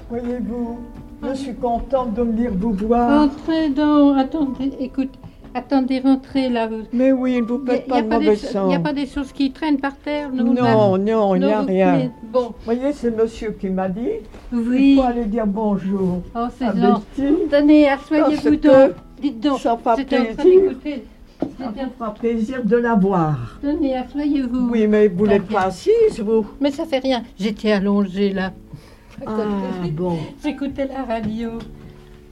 [0.09, 0.79] Voyez-vous,
[1.23, 3.23] je suis contente de venir vous voir.
[3.23, 4.17] Entrez donc.
[4.17, 5.09] Attendez, écoute.
[5.55, 6.67] Attendez, rentrez là.
[6.67, 8.71] vous- Mais oui, ne vous Il faites n'y pas de mauvais sang.
[8.71, 11.61] y a pas des choses qui traînent par terre Non, madame non, il n'y a
[11.61, 11.91] vous rien.
[11.93, 14.01] pouvez- Bon, Vous voyez, c'est monsieur qui m'a dit.
[14.51, 14.93] oui.
[14.93, 16.21] Il faut aller dire bonjour.
[16.35, 17.35] Oh, c'est à gentil.
[17.51, 18.95] Tenez, asseyez-vous que donc.
[19.21, 20.71] Dites donc, ça train plaisir.
[21.57, 23.57] Fera plaisir de la voir.
[23.61, 24.69] Tenez, asseyez-vous.
[24.71, 25.59] Oui, mais vous n'êtes Bien.
[25.59, 26.45] pas assise, vous.
[26.59, 27.23] Mais ça fait rien.
[27.39, 28.51] J'étais allongée là.
[29.19, 29.31] Côté.
[29.43, 30.17] Ah, bon.
[30.43, 31.51] J'écoutais la radio.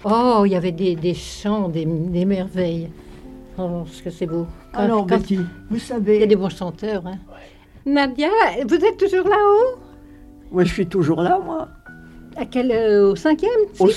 [0.04, 2.90] Oh, il y avait des, des chants, des, des merveilles.
[3.58, 4.48] Oh, ce que c'est beau.
[4.74, 7.04] Quand- Alors, quand- Betty, vous il y a savez, des bons chanteurs.
[7.06, 7.18] Hein.
[7.86, 8.30] Nadia,
[8.68, 9.78] vous êtes toujours là-haut?
[10.52, 11.68] Moi, je suis toujours là, moi,
[12.36, 13.52] À quel, euh, Au cinquième?
[13.80, 13.94] Au si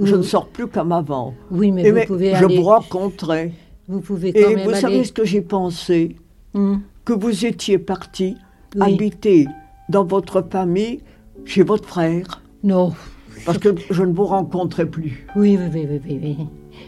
[0.00, 1.34] Je ne sors plus comme avant.
[1.50, 2.56] Oui, mais Et vous mais pouvez je aller.
[2.56, 3.52] vous rencontrais.
[3.88, 4.80] Vous pouvez quand Et même vous aller.
[4.80, 6.16] savez ce que j'ai pensé
[6.54, 8.36] Hum, Que vous étiez parti
[8.76, 8.94] Oui.
[8.94, 9.46] habiter
[9.88, 11.00] dans votre famille
[11.44, 12.42] chez votre frère.
[12.62, 12.92] Non.
[13.44, 15.26] Parce que je ne vous rencontrerai plus.
[15.36, 16.36] Oui, oui, oui, oui, oui.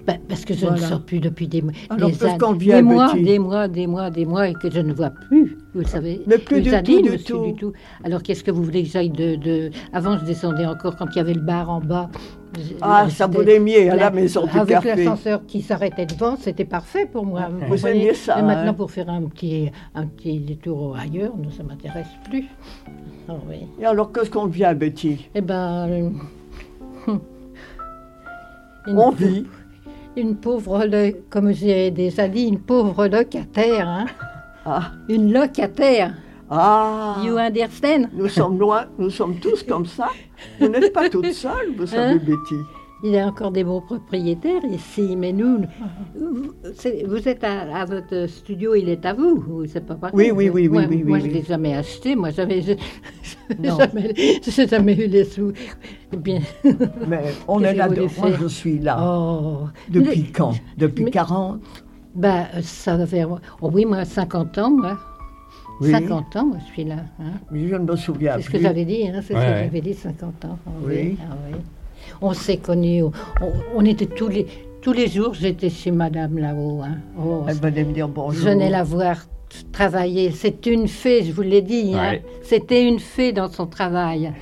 [0.07, 2.38] Bah, parce que je ne sors plus depuis des, Alors, des années.
[2.59, 5.81] des mois, des mois, des mois, des mois, et que je ne vois plus, vous
[5.81, 6.23] le savez.
[6.29, 7.45] Mais plus du Zadine, tout, du tout.
[7.47, 7.73] du tout.
[8.05, 9.71] Alors, qu'est-ce que vous voulez que j'aille de, de...
[9.92, 12.09] Avant, je descendais encore quand il y avait le bar en bas.
[12.81, 14.95] Ah, ça vous l'aimiez à la la- maison du Avec café.
[15.05, 17.49] l'ascenseur qui s'arrêtait devant, c'était parfait pour moi.
[17.51, 21.33] Vous comprenez aimiez ça, Mais maintenant, hein pour faire un petit, un petit détour ailleurs,
[21.57, 22.45] ça ne m'intéresse plus.
[23.29, 23.57] Ah oui.
[23.81, 25.29] Et alors, qu'est-ce qu'on vient, Betty?
[25.35, 25.88] Eh ben.
[27.09, 27.12] euh,
[28.88, 29.47] On vit.
[30.16, 30.87] Une pauvre,
[31.29, 34.07] comme j'ai déjà dit, une pauvre locataire, hein.
[34.64, 36.14] Ah, Une locataire.
[36.50, 37.16] ah.
[37.22, 38.09] You understand?
[38.14, 40.09] Nous sommes loin, nous sommes tous comme ça.
[40.59, 42.16] Vous n'êtes pas toute seule, vous savez, Hein?
[42.16, 42.55] Betty.
[43.04, 45.61] Il y a encore des bons propriétaires ici, mais nous,
[47.06, 50.14] vous, êtes à, à votre studio, il est à vous, ou c'est pas pareil?
[50.14, 51.32] Oui, oui, oui, moi, oui, oui, Moi, oui, je oui.
[51.35, 52.72] l'ai jamais acheté, moi, j'avais, je-
[53.62, 54.14] jamais,
[54.68, 55.52] jamais eu les sous.
[56.16, 56.40] Bien.
[57.06, 58.06] Mais on est là, de...
[58.18, 58.96] moi je suis là.
[58.98, 59.66] Oh.
[59.90, 60.52] Depuis Mais- quand?
[60.78, 61.61] Depuis mais- 40
[62.14, 63.28] Bah, ça va faire.
[63.61, 64.98] Oh oui, moi, 50 ans, moi.
[65.82, 65.90] Oui.
[65.90, 67.04] 50 ans, moi, je suis là.
[67.20, 67.32] hein.
[67.52, 68.62] Oui, je ne me souviens C'est ce que plus.
[68.62, 70.59] j'avais dit, hein, c'est Ouais, ce que j'avais dit, 50 ans.
[70.66, 71.18] Ah Oui.
[71.30, 71.59] ah oui.
[72.21, 73.03] On s'est connus,
[73.75, 74.47] on, était tous les,
[74.83, 76.83] tous les jours, j'étais chez madame là-haut.
[76.83, 76.99] hein.
[77.19, 78.40] Oh, Elle venait me dire bonjour.
[78.42, 79.16] je venais la voir
[79.73, 80.31] travailler.
[80.33, 81.92] C'est une fée, je vous l'ai dit.
[81.95, 82.19] hein.
[82.42, 84.33] C'était une fée dans son travail.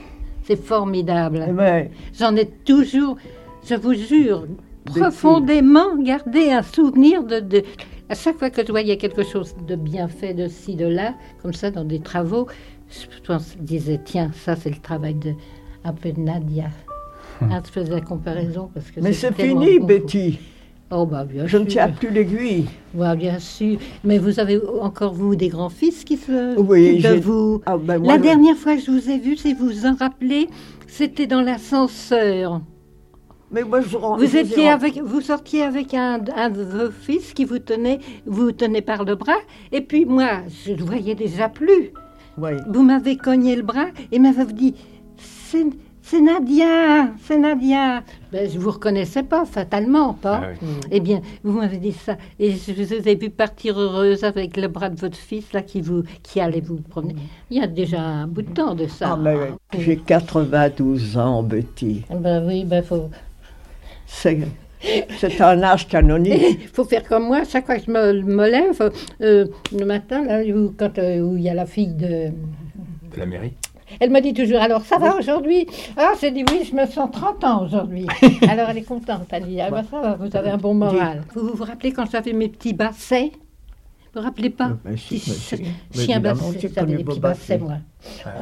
[0.43, 1.47] C'est formidable.
[1.55, 3.17] Mais J'en ai toujours,
[3.67, 4.47] je vous jure,
[4.87, 7.63] profondément gardé un souvenir de, de-
[8.09, 11.15] À chaque fois que je voyais quelque chose de bien fait de ci, de là,
[11.43, 12.47] comme ça, dans des travaux,
[12.91, 15.33] je pense, je disais, tiens, ça c'est le travail de
[15.85, 16.65] un peu de Nadia.
[17.43, 19.79] Hein, je faisais la comparaison parce que mais c'est fini.
[19.81, 20.39] Betty.
[20.91, 22.67] Oh bah bien Je ne tiens plus l'aiguille.
[22.95, 23.79] Ouais, bien sûr.
[24.05, 27.61] Mais vous avez encore vous des grands-fils qui se Oui, de vous.
[27.67, 29.95] Ah, ben, moi, La dernière fois que je vous ai vu, si vous vous en
[29.95, 30.49] rappelez,
[30.87, 32.61] c'était dans l'ascenseur.
[33.51, 36.91] Mais moi, je rends- Vous je étiez avec, vous sortiez avec un, un de vos
[36.91, 39.39] fils qui vous tenait, vous tenait par le bras,
[39.73, 41.91] et puis moi, je ne voyais déjà plus.
[42.37, 42.51] Oui.
[42.69, 44.75] Vous m'avez cogné le bras et m'avez dit,
[45.17, 45.67] c'est
[46.05, 48.03] c'est Nadia, c'est Nadia.
[48.31, 50.43] Ben, je vous reconnaissais pas, fatalement pas.
[50.45, 50.69] Ah oui.
[50.91, 54.69] Eh bien, vous m'avez dit ça, et je vous ai vu partir heureuse avec le
[54.69, 57.17] bras de votre fils là qui vous, qui allait vous promener.
[57.51, 59.13] Il y a déjà un bout de temps de ça.
[59.13, 59.37] Ah, mais
[59.79, 62.03] j'ai 92 ans, Betty.
[62.11, 63.09] Ben oui, ben faut.
[64.07, 64.41] C'est
[65.19, 66.59] c'est un âge canonique.
[66.61, 70.23] Il faut faire comme moi, chaque fois que je me, me lève, euh, le matin,
[70.23, 72.29] là, où, quand, euh, où il y a la fille de...
[72.29, 73.55] De la mairie
[74.01, 75.67] Elle me dit toujours, alors ça va aujourd'hui?
[75.97, 78.07] Ah, j'ai dit oui, je me sens 30 ans aujourd'hui.
[78.49, 81.25] alors elle est contente, elle dit, ah ben ça va, vous avez un bon moral.
[81.35, 83.33] Vous vous, vous rappelez quand j'avais mes petits bassets
[84.15, 85.57] Vous rappelez pas si, si.
[85.57, 87.79] Mais j'ai j'avais connu des petits bassets, moi.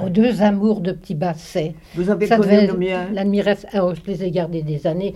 [0.05, 1.75] Oh, deux amours de petits bassets.
[1.95, 5.15] Vous avez Ça connu le mien L'admiration, oh, je les ai gardés des années.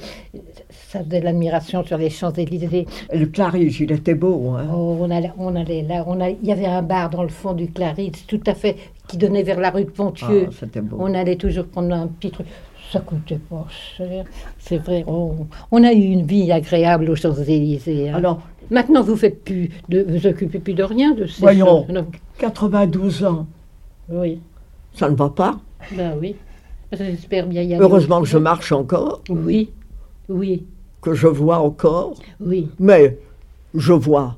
[0.70, 2.86] Ça faisait l'admiration sur les Champs-Élysées.
[3.12, 4.52] Le Claridge, il était beau.
[4.52, 4.66] Hein.
[4.72, 7.28] Oh, on, allait, on allait là, on a, il y avait un bar dans le
[7.28, 8.76] fond du Claridge, tout à fait,
[9.08, 10.46] qui donnait vers la rue de Pontieux.
[10.48, 10.96] Ah, c'était beau.
[11.00, 12.46] on allait toujours prendre un petit truc.
[12.92, 14.24] Ça coûtait pas cher.
[14.58, 18.10] C'est vrai, on, on a eu une vie agréable aux Champs-Élysées.
[18.10, 18.14] hein.
[18.14, 21.84] Alors, Maintenant, vous faites plus de, vous occupez plus de rien de ces Voyons.
[21.86, 21.94] choses.
[21.94, 22.06] Non?
[22.38, 23.46] 92 ans,
[24.08, 24.40] Oui,
[24.92, 25.60] ça ne va pas.
[25.96, 26.34] ben oui.
[26.92, 27.82] J'espère bien y aller.
[27.82, 29.70] Heureusement que je marche encore, Oui,
[30.28, 30.64] oui,
[31.00, 32.14] que je vois encore.
[32.40, 32.68] oui.
[32.80, 33.16] Mais
[33.74, 34.36] je vois.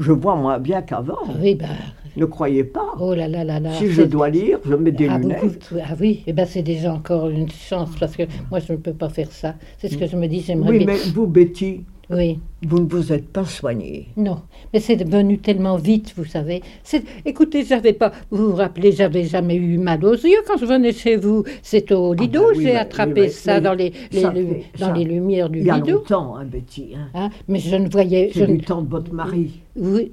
[0.00, 1.18] Je vois moins bien qu'avant.
[1.24, 1.68] Ah oui, ben,
[2.16, 2.94] Ne croyez pas.
[3.00, 3.72] oh là là là là.
[3.74, 5.40] si je dois lire, je mets des ah, lunettes.
[5.42, 8.78] beaucoup ah oui, eh ben, c'est déjà encore une chance parce que moi je ne
[8.78, 9.54] peux pas faire ça.
[9.78, 12.38] C'est ce que je me dis, j'aimerais Oui, mais vous, Betty, Oui.
[12.64, 14.08] Vous ne vous êtes pas soigné.
[14.16, 16.62] Non, mais c'est venu tellement vite, vous savez.
[16.84, 18.12] C'est- Écoutez, j'avais pas.
[18.30, 21.42] Vous vous rappelez, j'avais jamais eu mal aux yeux quand je venais chez vous.
[21.62, 24.78] C'est au Lido, bah oui, j'ai attrapé oui, ça dans les, les- ça lu- fait-
[24.78, 25.92] dans ça- les lumières du Il y a Lido.
[25.98, 26.92] longtemps, hein, Betty.
[26.94, 27.08] hein.
[27.14, 28.30] Hein, mais je ne voyais.
[28.34, 29.60] C'est ne- du temps de votre mari.
[29.76, 30.12] Oui.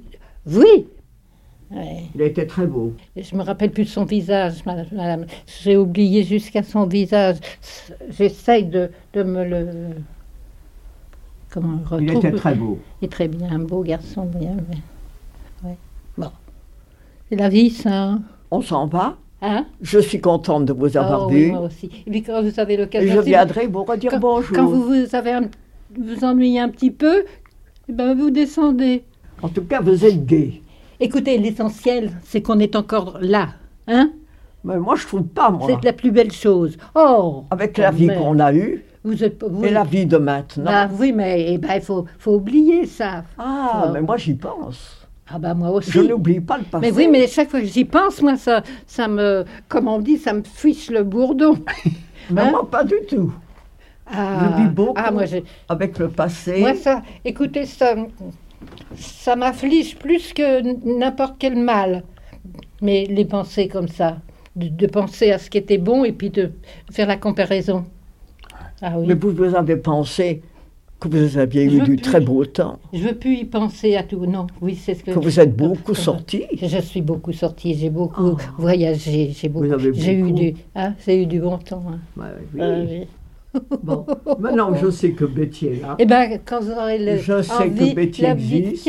[0.50, 0.86] oui.
[1.70, 2.04] Ouais.
[2.16, 2.94] Il était très beau.
[3.16, 5.26] Je me rappelle plus de son visage, ma- madame.
[5.62, 7.36] J'ai oublié jusqu'à son visage.
[8.10, 9.66] J'essaye de, de me le.
[11.50, 12.78] Comment le Il était très beau.
[13.00, 14.56] Il est très bien, un beau garçon, bien.
[14.68, 15.76] mais- ouais.
[16.16, 16.30] Bon.
[17.28, 18.02] C'est la vie, ça.
[18.04, 18.22] hein.
[18.50, 19.16] On s'en va.
[19.42, 19.66] Hein?
[19.80, 21.52] Je suis contente de vous avoir Oh, oui, vu.
[21.52, 21.88] moi aussi.
[22.06, 23.14] Et puis quand vous avez Et l'occasion.
[23.14, 24.54] je viendrai vous redire quand, bonjour.
[24.56, 25.48] Quand vous vous avez un-
[25.98, 27.24] vous ennuyez un petit peu,
[27.88, 29.02] eh ben vous descendez.
[29.42, 30.60] En tout cas, vous êtes gay.
[31.00, 33.48] Écoutez, l'essentiel, c'est qu'on est encore là.
[33.88, 34.10] Hein?
[34.64, 35.66] Mais moi, je trouve pas, moi.
[35.68, 36.76] C'est la plus belle chose.
[36.94, 40.70] Oh Avec la vie qu'on a eue Vous êtes, vous- et la vie de maintenant.
[40.70, 43.24] Bah oui, mais eh ben, il faut, faut oublier ça.
[43.38, 44.98] ah, Faut- mais moi, j'y pense.
[45.32, 45.90] Ah bah moi aussi.
[45.92, 46.90] Je n'oublie pas le passé.
[46.90, 50.18] Mais oui, mais chaque fois que j'y pense, moi, ça, ça me, comme on dit,
[50.18, 51.54] ça me fiche le bourdon.
[52.30, 52.50] Mais Hein?
[52.50, 53.32] moi, pas du tout.
[54.12, 54.92] Ah, vis beaucoup.
[54.96, 56.60] ah, moi, j'ai- Avec le passé.
[56.60, 57.94] moi, ça, écoutez, ça,
[58.96, 62.02] ça m'afflige plus que n'importe quel mal.
[62.82, 64.18] Mais les pensées comme ça,
[64.56, 66.50] de, de penser à ce qui était bon et puis de
[66.90, 67.84] faire la comparaison.
[68.82, 69.06] Ah oui.
[69.08, 70.40] Mais vous, vous avez pensé
[70.98, 74.02] que vous aviez Je eu du très beau temps, Je veux plus y penser à
[74.02, 74.24] tout.
[74.26, 75.12] Non, oui, c'est ce que.
[75.12, 76.44] que vous êtes beaucoup que- sortis.
[76.62, 78.36] Je suis beaucoup sortie, j'ai beaucoup Oh.
[78.58, 80.34] voyagé, j'ai beaucoup, j'ai eu beaucoup.
[80.34, 81.84] du, ah, j'ai eu du bon temps.
[81.88, 81.98] hein.
[82.54, 82.60] Oui.
[82.60, 83.06] Ah oui.
[83.82, 84.06] Bon,
[84.38, 85.96] maintenant je sais que Betty est là.
[85.98, 88.88] Eh ben, quand vous aurez le Je sais que envie, Betty la vie existe.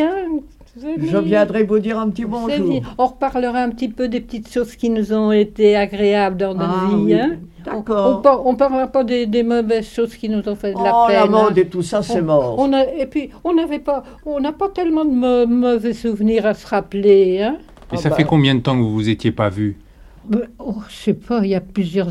[0.76, 1.08] venez.
[1.10, 2.68] Je viendrai vous dire un petit bonjour.
[2.70, 2.82] bien.
[2.98, 6.72] On reparlera un petit peu des petites choses qui nous ont été agréables dans notre
[6.86, 6.96] Ah vie.
[7.04, 7.38] oui, hein.
[7.68, 8.44] On, D'accord.
[8.46, 11.22] on parlera pas des, des mauvaises choses qui nous ont fait de la Oh, la
[11.24, 11.32] peine.
[11.32, 11.62] mode hein.
[11.62, 12.56] et tout ça, c'est On- mort.
[12.58, 16.46] On a, et puis, on n'avait pas, on n'a pas tellement de mau- mauvais souvenirs
[16.46, 17.42] à se rappeler.
[17.42, 17.58] Hein.
[17.92, 18.16] Et Ah ça bah.
[18.16, 19.82] fait combien de temps que vous vous étiez pas vu Ben,
[20.60, 22.10] Oh, je sais pas, il y a plusieurs.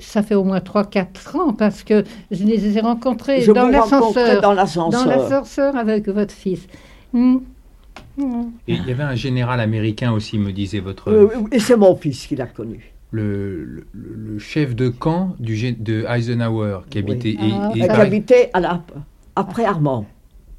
[0.00, 4.40] Ça fait au moins 3-4 ans parce que je les ai rencontrés Je dans l'ascenseur.
[4.40, 5.76] dans l'ascenseur.
[5.76, 6.66] avec votre fils.
[7.12, 7.38] Hmm.
[8.16, 8.50] Hmm.
[8.68, 11.10] Et il y avait un général américain aussi, me disait votre.
[11.10, 12.92] Euh, et c'est mon fils qui l'a connu.
[13.10, 17.04] le, le- le chef de camp du, de Eisenhower qui Oui.
[17.10, 17.36] habitait.
[17.40, 18.82] Ah, et, et pareil- habitait à la,
[19.36, 20.06] après Armand.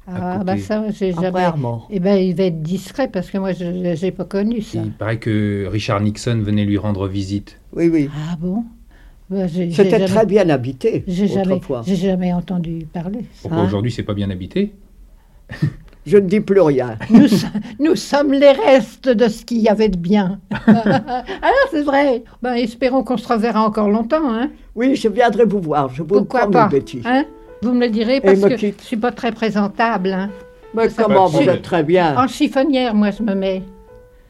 [0.06, 0.44] Ah, côté.
[0.44, 1.40] bah ça, j'ai jamais.
[1.42, 1.86] Armand.
[1.90, 4.78] Eh ben, il va être discret parce que moi, je n'ai pas connu ça.
[4.84, 7.58] il paraît que Richard Nixon venait lui rendre visite.
[7.74, 8.10] Oui, oui.
[8.30, 8.64] Ah bon?
[9.30, 11.82] J'ai C'était jamais- très bien habité J'ai jamais, autrefois.
[11.86, 13.20] j'ai jamais entendu parler.
[13.40, 14.74] Pourquoi Hein aujourd'hui c'est pas bien habité
[16.06, 16.98] Je ne dis plus rien.
[17.10, 17.46] Nous, so-
[17.80, 20.38] nous sommes les restes de ce qu'il y avait de bien.
[20.66, 21.00] Alors,
[21.70, 22.22] c'est vrai.
[22.42, 24.30] Ben, espérons qu'on se reverra encore longtemps.
[24.30, 24.50] Hein.
[24.74, 25.88] Oui, je viendrai vous voir.
[25.88, 27.00] Je vous Pourquoi pas Betty.
[27.06, 27.24] hein?
[27.64, 28.80] Vous me le direz parce que quitte.
[28.80, 30.12] je suis pas très présentable.
[30.12, 30.30] hein.
[30.74, 31.38] Mais Ça comment va.
[31.40, 32.16] vous êtes très bien.
[32.16, 33.62] En chiffonnière, moi, je me mets.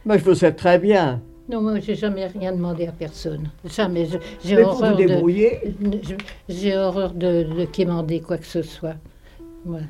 [0.07, 1.21] Mais je vous êtes très bien.
[1.49, 3.49] Non, moi, j'ai jamais rien demandé à personne.
[3.65, 4.07] Jamais.
[4.07, 5.05] Je- J'ai Mais vous vous horreur de.
[5.05, 5.61] débrouillez.
[6.03, 6.15] je-
[6.49, 8.95] J'ai horreur de, de quémander quoi que ce soit.
[9.65, 9.87] Voilà.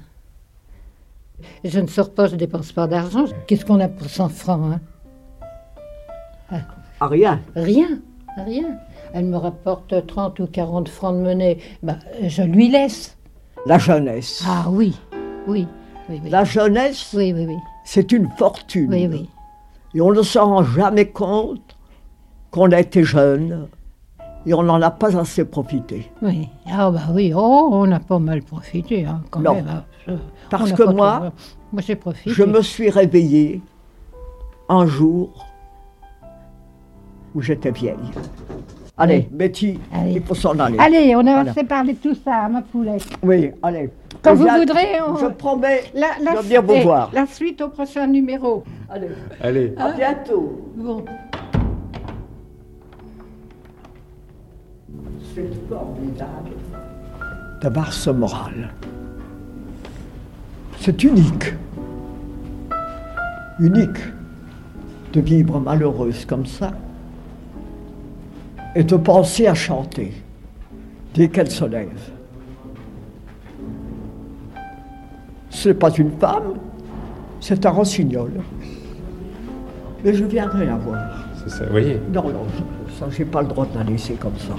[1.65, 3.25] Je ne sors pas, je dépense pas d'argent.
[3.47, 4.75] Qu'est-ce qu'on a pour 100 francs
[6.51, 6.61] hein?
[7.01, 7.41] Ah, rien.
[7.57, 7.99] Rien,
[8.47, 8.79] rien.
[9.13, 11.59] Elle me rapporte 30 ou 40 francs de monnaie.
[11.83, 13.14] Bah, je lui laisse.
[13.67, 14.45] La jeunesse.
[14.47, 14.99] Ah oui,
[15.47, 15.67] oui,
[16.09, 16.31] oui, oui.
[16.31, 17.57] La jeunesse, Oui, oui, oui.
[17.85, 18.91] c'est une fortune.
[18.93, 19.29] Oui, oui.
[19.95, 21.77] Et on ne s'en rend jamais compte
[22.51, 23.69] qu'on a été jeune
[24.47, 26.11] et on n'en a pas assez profité.
[26.21, 26.49] Oui.
[26.71, 29.55] Ah bah oui, oh, on a pas mal profité hein, quand Non.
[29.55, 29.69] même.
[30.09, 30.17] hein.
[30.51, 31.33] Parce que moi, trop-
[31.73, 32.31] moi j'ai profité.
[32.31, 33.63] Je me suis réveillée
[34.69, 35.47] un jour
[37.35, 37.97] où j'étais vieille.
[38.97, 40.13] Allez, Betty, Allez.
[40.13, 40.79] il faut s'en aller.
[40.79, 41.51] Allez, on a Voilà.
[41.51, 43.05] assez parlé de tout ça, ma poulette.
[43.25, 43.91] Oui, allez.
[44.23, 47.11] Quand Je vous voudrez, on- Je promets La, la, de venir vous voir.
[47.13, 48.63] la suite au prochain numéro.
[48.89, 49.09] Allez,
[49.43, 49.75] Allez.
[49.77, 50.71] à bientôt.
[50.77, 51.05] Bon.
[55.35, 56.53] C'est formidable
[57.61, 58.71] d'avoir ce moral.
[60.79, 61.53] C'est unique.
[63.59, 63.99] Unique
[65.13, 66.71] de vivre malheureuse comme ça
[68.75, 70.13] et de penser à chanter
[71.15, 72.11] dès qu'elle se lève.
[75.51, 76.55] Ce n'est pas une femme,
[77.41, 78.33] c'est un rossignol.
[80.05, 81.25] Mais je viendrai la voir.
[81.43, 82.45] C'est ça, vous voyez Non, non,
[82.89, 84.55] je- ça, j'ai pas le droit de la laisser comme ça.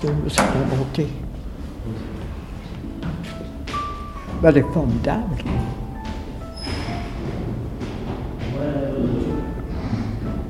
[0.00, 1.06] C'est sa volonté.
[4.42, 5.34] Ben, elle est formidable.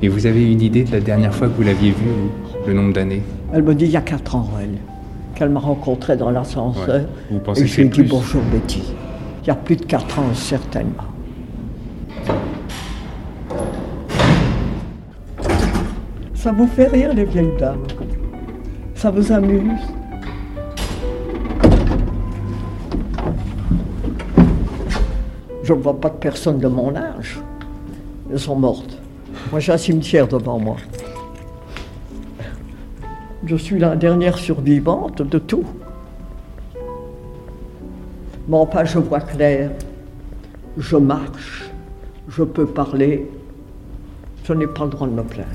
[0.01, 2.07] Et vous avez une idée de la dernière fois que vous l'aviez vue
[2.67, 3.23] Le nombre d'années
[3.53, 4.79] Elle me dit il y a 4 ans, elle,
[5.35, 7.07] qu'elle m'a rencontré dans l'ascenseur.
[7.31, 8.95] Vous pensez Et que je lui ai c'est dit bonjour Betty.
[9.43, 11.05] Il y a plus de 4 ans, certainement.
[16.35, 17.83] Ça vous fait rire, les vieilles dames?
[18.95, 19.81] Ça vous amuse?
[25.65, 27.41] Je ne vois pas de personne de mon âge.
[28.31, 28.98] Elles sont mortes.
[29.51, 30.77] Moi, j'ai un cimetière devant moi.
[33.47, 35.65] Je suis la dernière survivante de tout.
[38.47, 39.71] Mais enfin, je vois clair.
[40.77, 41.71] Je marche.
[42.29, 43.31] Je peux parler.
[44.45, 45.49] Je n'ai pas le droit de me plaindre.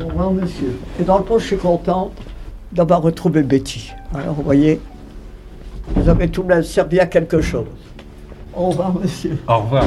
[0.00, 0.78] Au revoir, monsieur.
[0.98, 2.12] Et dans le fond, je suis contente
[2.72, 3.92] d'avoir retrouvé Betty.
[4.14, 4.80] Alors, vous voyez,
[5.88, 7.66] vous avez tout de même servi à quelque chose.
[8.54, 9.38] Au revoir, monsieur.
[9.48, 9.84] Au revoir.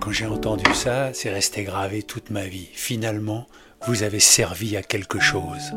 [0.00, 2.68] Quand j'ai entendu ça, c'est resté gravé toute ma vie.
[2.72, 3.46] Finalement,
[3.86, 5.72] vous avez servi à quelque chose.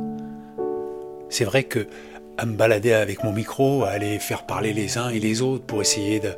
[1.29, 1.87] C'est vrai que
[2.37, 5.65] à me balader avec mon micro, à aller faire parler les uns et les autres
[5.65, 6.33] pour essayer de,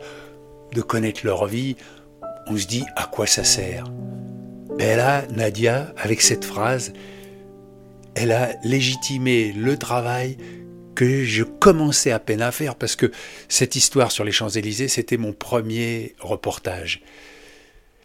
[0.74, 1.76] de connaître leur vie,
[2.48, 3.86] on se dit à quoi ça sert.
[4.78, 6.94] Mais là, Nadia, avec cette phrase,
[8.20, 10.36] elle a légitimé le travail
[10.94, 13.12] que je commençais à peine à faire parce que
[13.48, 17.02] cette histoire sur les Champs-Élysées, c'était mon premier reportage.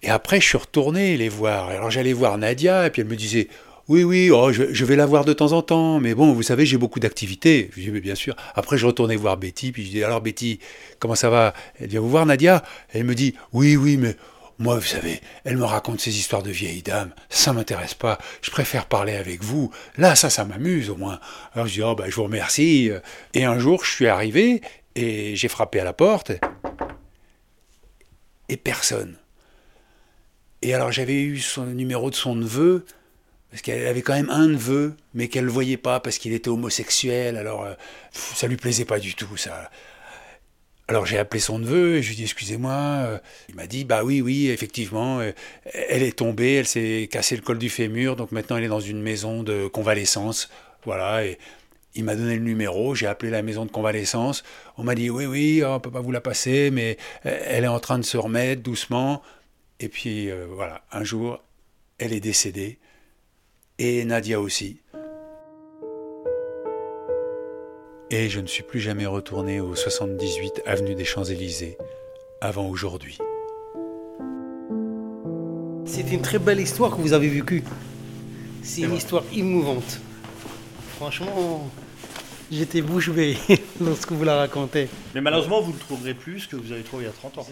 [0.05, 1.69] Et après, je suis retourné les voir.
[1.69, 3.49] Alors j'allais voir Nadia, et puis elle me disait
[3.89, 6.65] Oui, oui, oh, je, vais la voir de temps en temps, mais bon, vous savez,
[6.65, 7.71] j'ai beaucoup d'activités.
[7.77, 8.37] Je dis bien sûr.
[8.55, 10.61] Après, je retournais voir Betty, puis je dis Alors, Betty,
[11.01, 11.55] comment ça va?
[11.81, 12.63] Elle vient vous voir, Nadia?
[12.93, 14.15] Elle me dit Oui, oui, mais
[14.59, 17.13] moi, vous savez, elle me raconte ces histoires de vieilles dames.
[17.29, 18.19] Ça m'intéresse pas.
[18.41, 19.71] Je préfère parler avec vous.
[19.99, 21.19] Là, ça, ça m'amuse au moins.
[21.55, 22.91] Alors je dis Oh, ben, je vous remercie.
[23.35, 24.61] Et un jour, je suis arrivé,
[24.95, 26.33] et j'ai frappé à la porte,
[28.49, 29.17] et personne.
[30.63, 32.87] Et alors j'avais eu son numéro de son neveu,
[33.51, 36.49] parce qu'elle avait quand même un neveu, mais qu'elle ne voyait pas parce qu'il était
[36.49, 37.75] homosexuel, alors euh,
[38.13, 39.71] ça lui plaisait pas du tout, ça.
[40.87, 42.73] Alors j'ai appelé son neveu et je lui ai dit excusez-moi.
[42.73, 43.19] Euh,
[43.49, 45.33] Il m'a dit bah oui oui effectivement euh,
[45.73, 48.81] elle est tombée, elle s'est cassé le col du fémur donc maintenant elle est dans
[48.81, 50.51] une maison de convalescence.
[50.85, 51.39] Voilà et
[51.95, 54.45] il m'a donné le numéro, j'ai appelé la maison de convalescence.
[54.77, 57.69] On m'a dit oui oui on peut pas vous la passer mais euh, elle est
[57.69, 59.23] en train de se remettre doucement.
[59.81, 61.43] Et puis voilà un jour
[61.99, 62.79] elle est décédée
[63.79, 64.81] et Nadia aussi.
[68.11, 71.79] Et je ne suis plus jamais retourné au 78 avenue des Champs-Élysées
[72.41, 73.19] avant aujourd'hui.
[75.87, 77.65] C'est une très belle histoire que vous avez vécue.
[78.63, 80.01] C'est une histoire émouvante.
[80.97, 81.69] Franchement,
[82.51, 83.37] j'étais bouche bée
[83.81, 84.89] lorsque vous la racontez.
[85.15, 87.39] Mais malheureusement, vous ne trouverez plus ce que vous avez trouvé il y a 30
[87.39, 87.47] ans.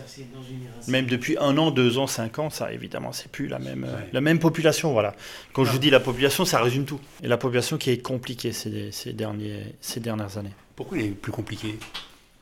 [0.88, 3.97] Même depuis un an, deux ans, cinq ans, ça évidemment, c'est plus la même, euh,
[4.12, 4.93] la même population.
[4.93, 5.14] Voilà.
[5.53, 7.01] Quand je vous dis la population, ça résume tout.
[7.22, 10.53] Et la population qui est compliquée ces, ces, derniers, ces dernières années.
[10.76, 11.78] Pourquoi il est plus compliqué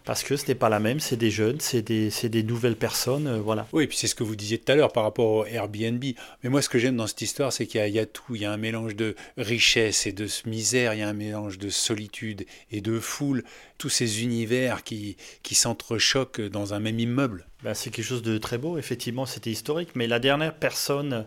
[0.05, 3.27] Parce que ce n'est pas la même, c'est des jeunes, c'est des, des nouvelles personnes,
[3.27, 3.69] euh, voilà.
[3.73, 6.03] Oui, et puis c'est ce que vous disiez tout à l'heure par rapport au Airbnb.
[6.43, 8.07] Mais moi, ce que j'aime dans cette histoire, c'est qu'il y, a- il y a
[8.07, 8.35] tout.
[8.35, 11.59] Il y a un mélange de richesse et de misère, il y a un mélange
[11.59, 13.45] de solitude et de foule.
[13.79, 17.47] Tous ces univers qui, qui s'entrechoquent dans un même immeuble.
[17.63, 19.91] Ben, c'est quelque chose de très beau, effectivement, c'était historique.
[19.95, 21.27] Mais la dernière personne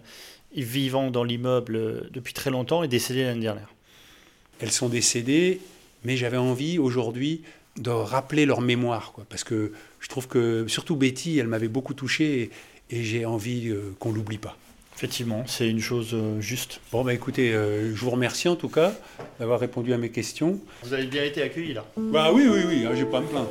[0.55, 3.69] vivant dans l'immeuble euh, depuis très longtemps est décédée l'année dernière.
[4.59, 5.61] Elles sont décédées,
[6.03, 7.41] mais j'avais envie aujourd'hui
[7.78, 9.11] de rappeler leur mémoire.
[9.13, 12.51] Quoi, parce que je trouve que, surtout Betty, elle m'avait beaucoup touché
[12.89, 14.57] et, et j'ai envie euh, qu'on l'oublie pas.
[14.95, 16.80] Effectivement, c'est une chose euh, juste.
[16.91, 18.93] Bon, bah écoutez, euh, je vous remercie en tout cas
[19.39, 20.59] d'avoir répondu à mes questions.
[20.84, 21.86] Vous avez bien été accueillis là.
[21.97, 23.49] Bah oui, oui, oui, hein, j'ai pas à me plaindre.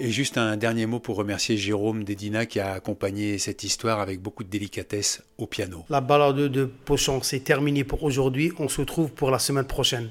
[0.00, 4.20] Et juste un dernier mot pour remercier Jérôme Dédina qui a accompagné cette histoire avec
[4.20, 5.84] beaucoup de délicatesse au piano.
[5.88, 8.52] La balade de Pochon, c'est terminé pour aujourd'hui.
[8.60, 10.10] On se retrouve pour la semaine prochaine.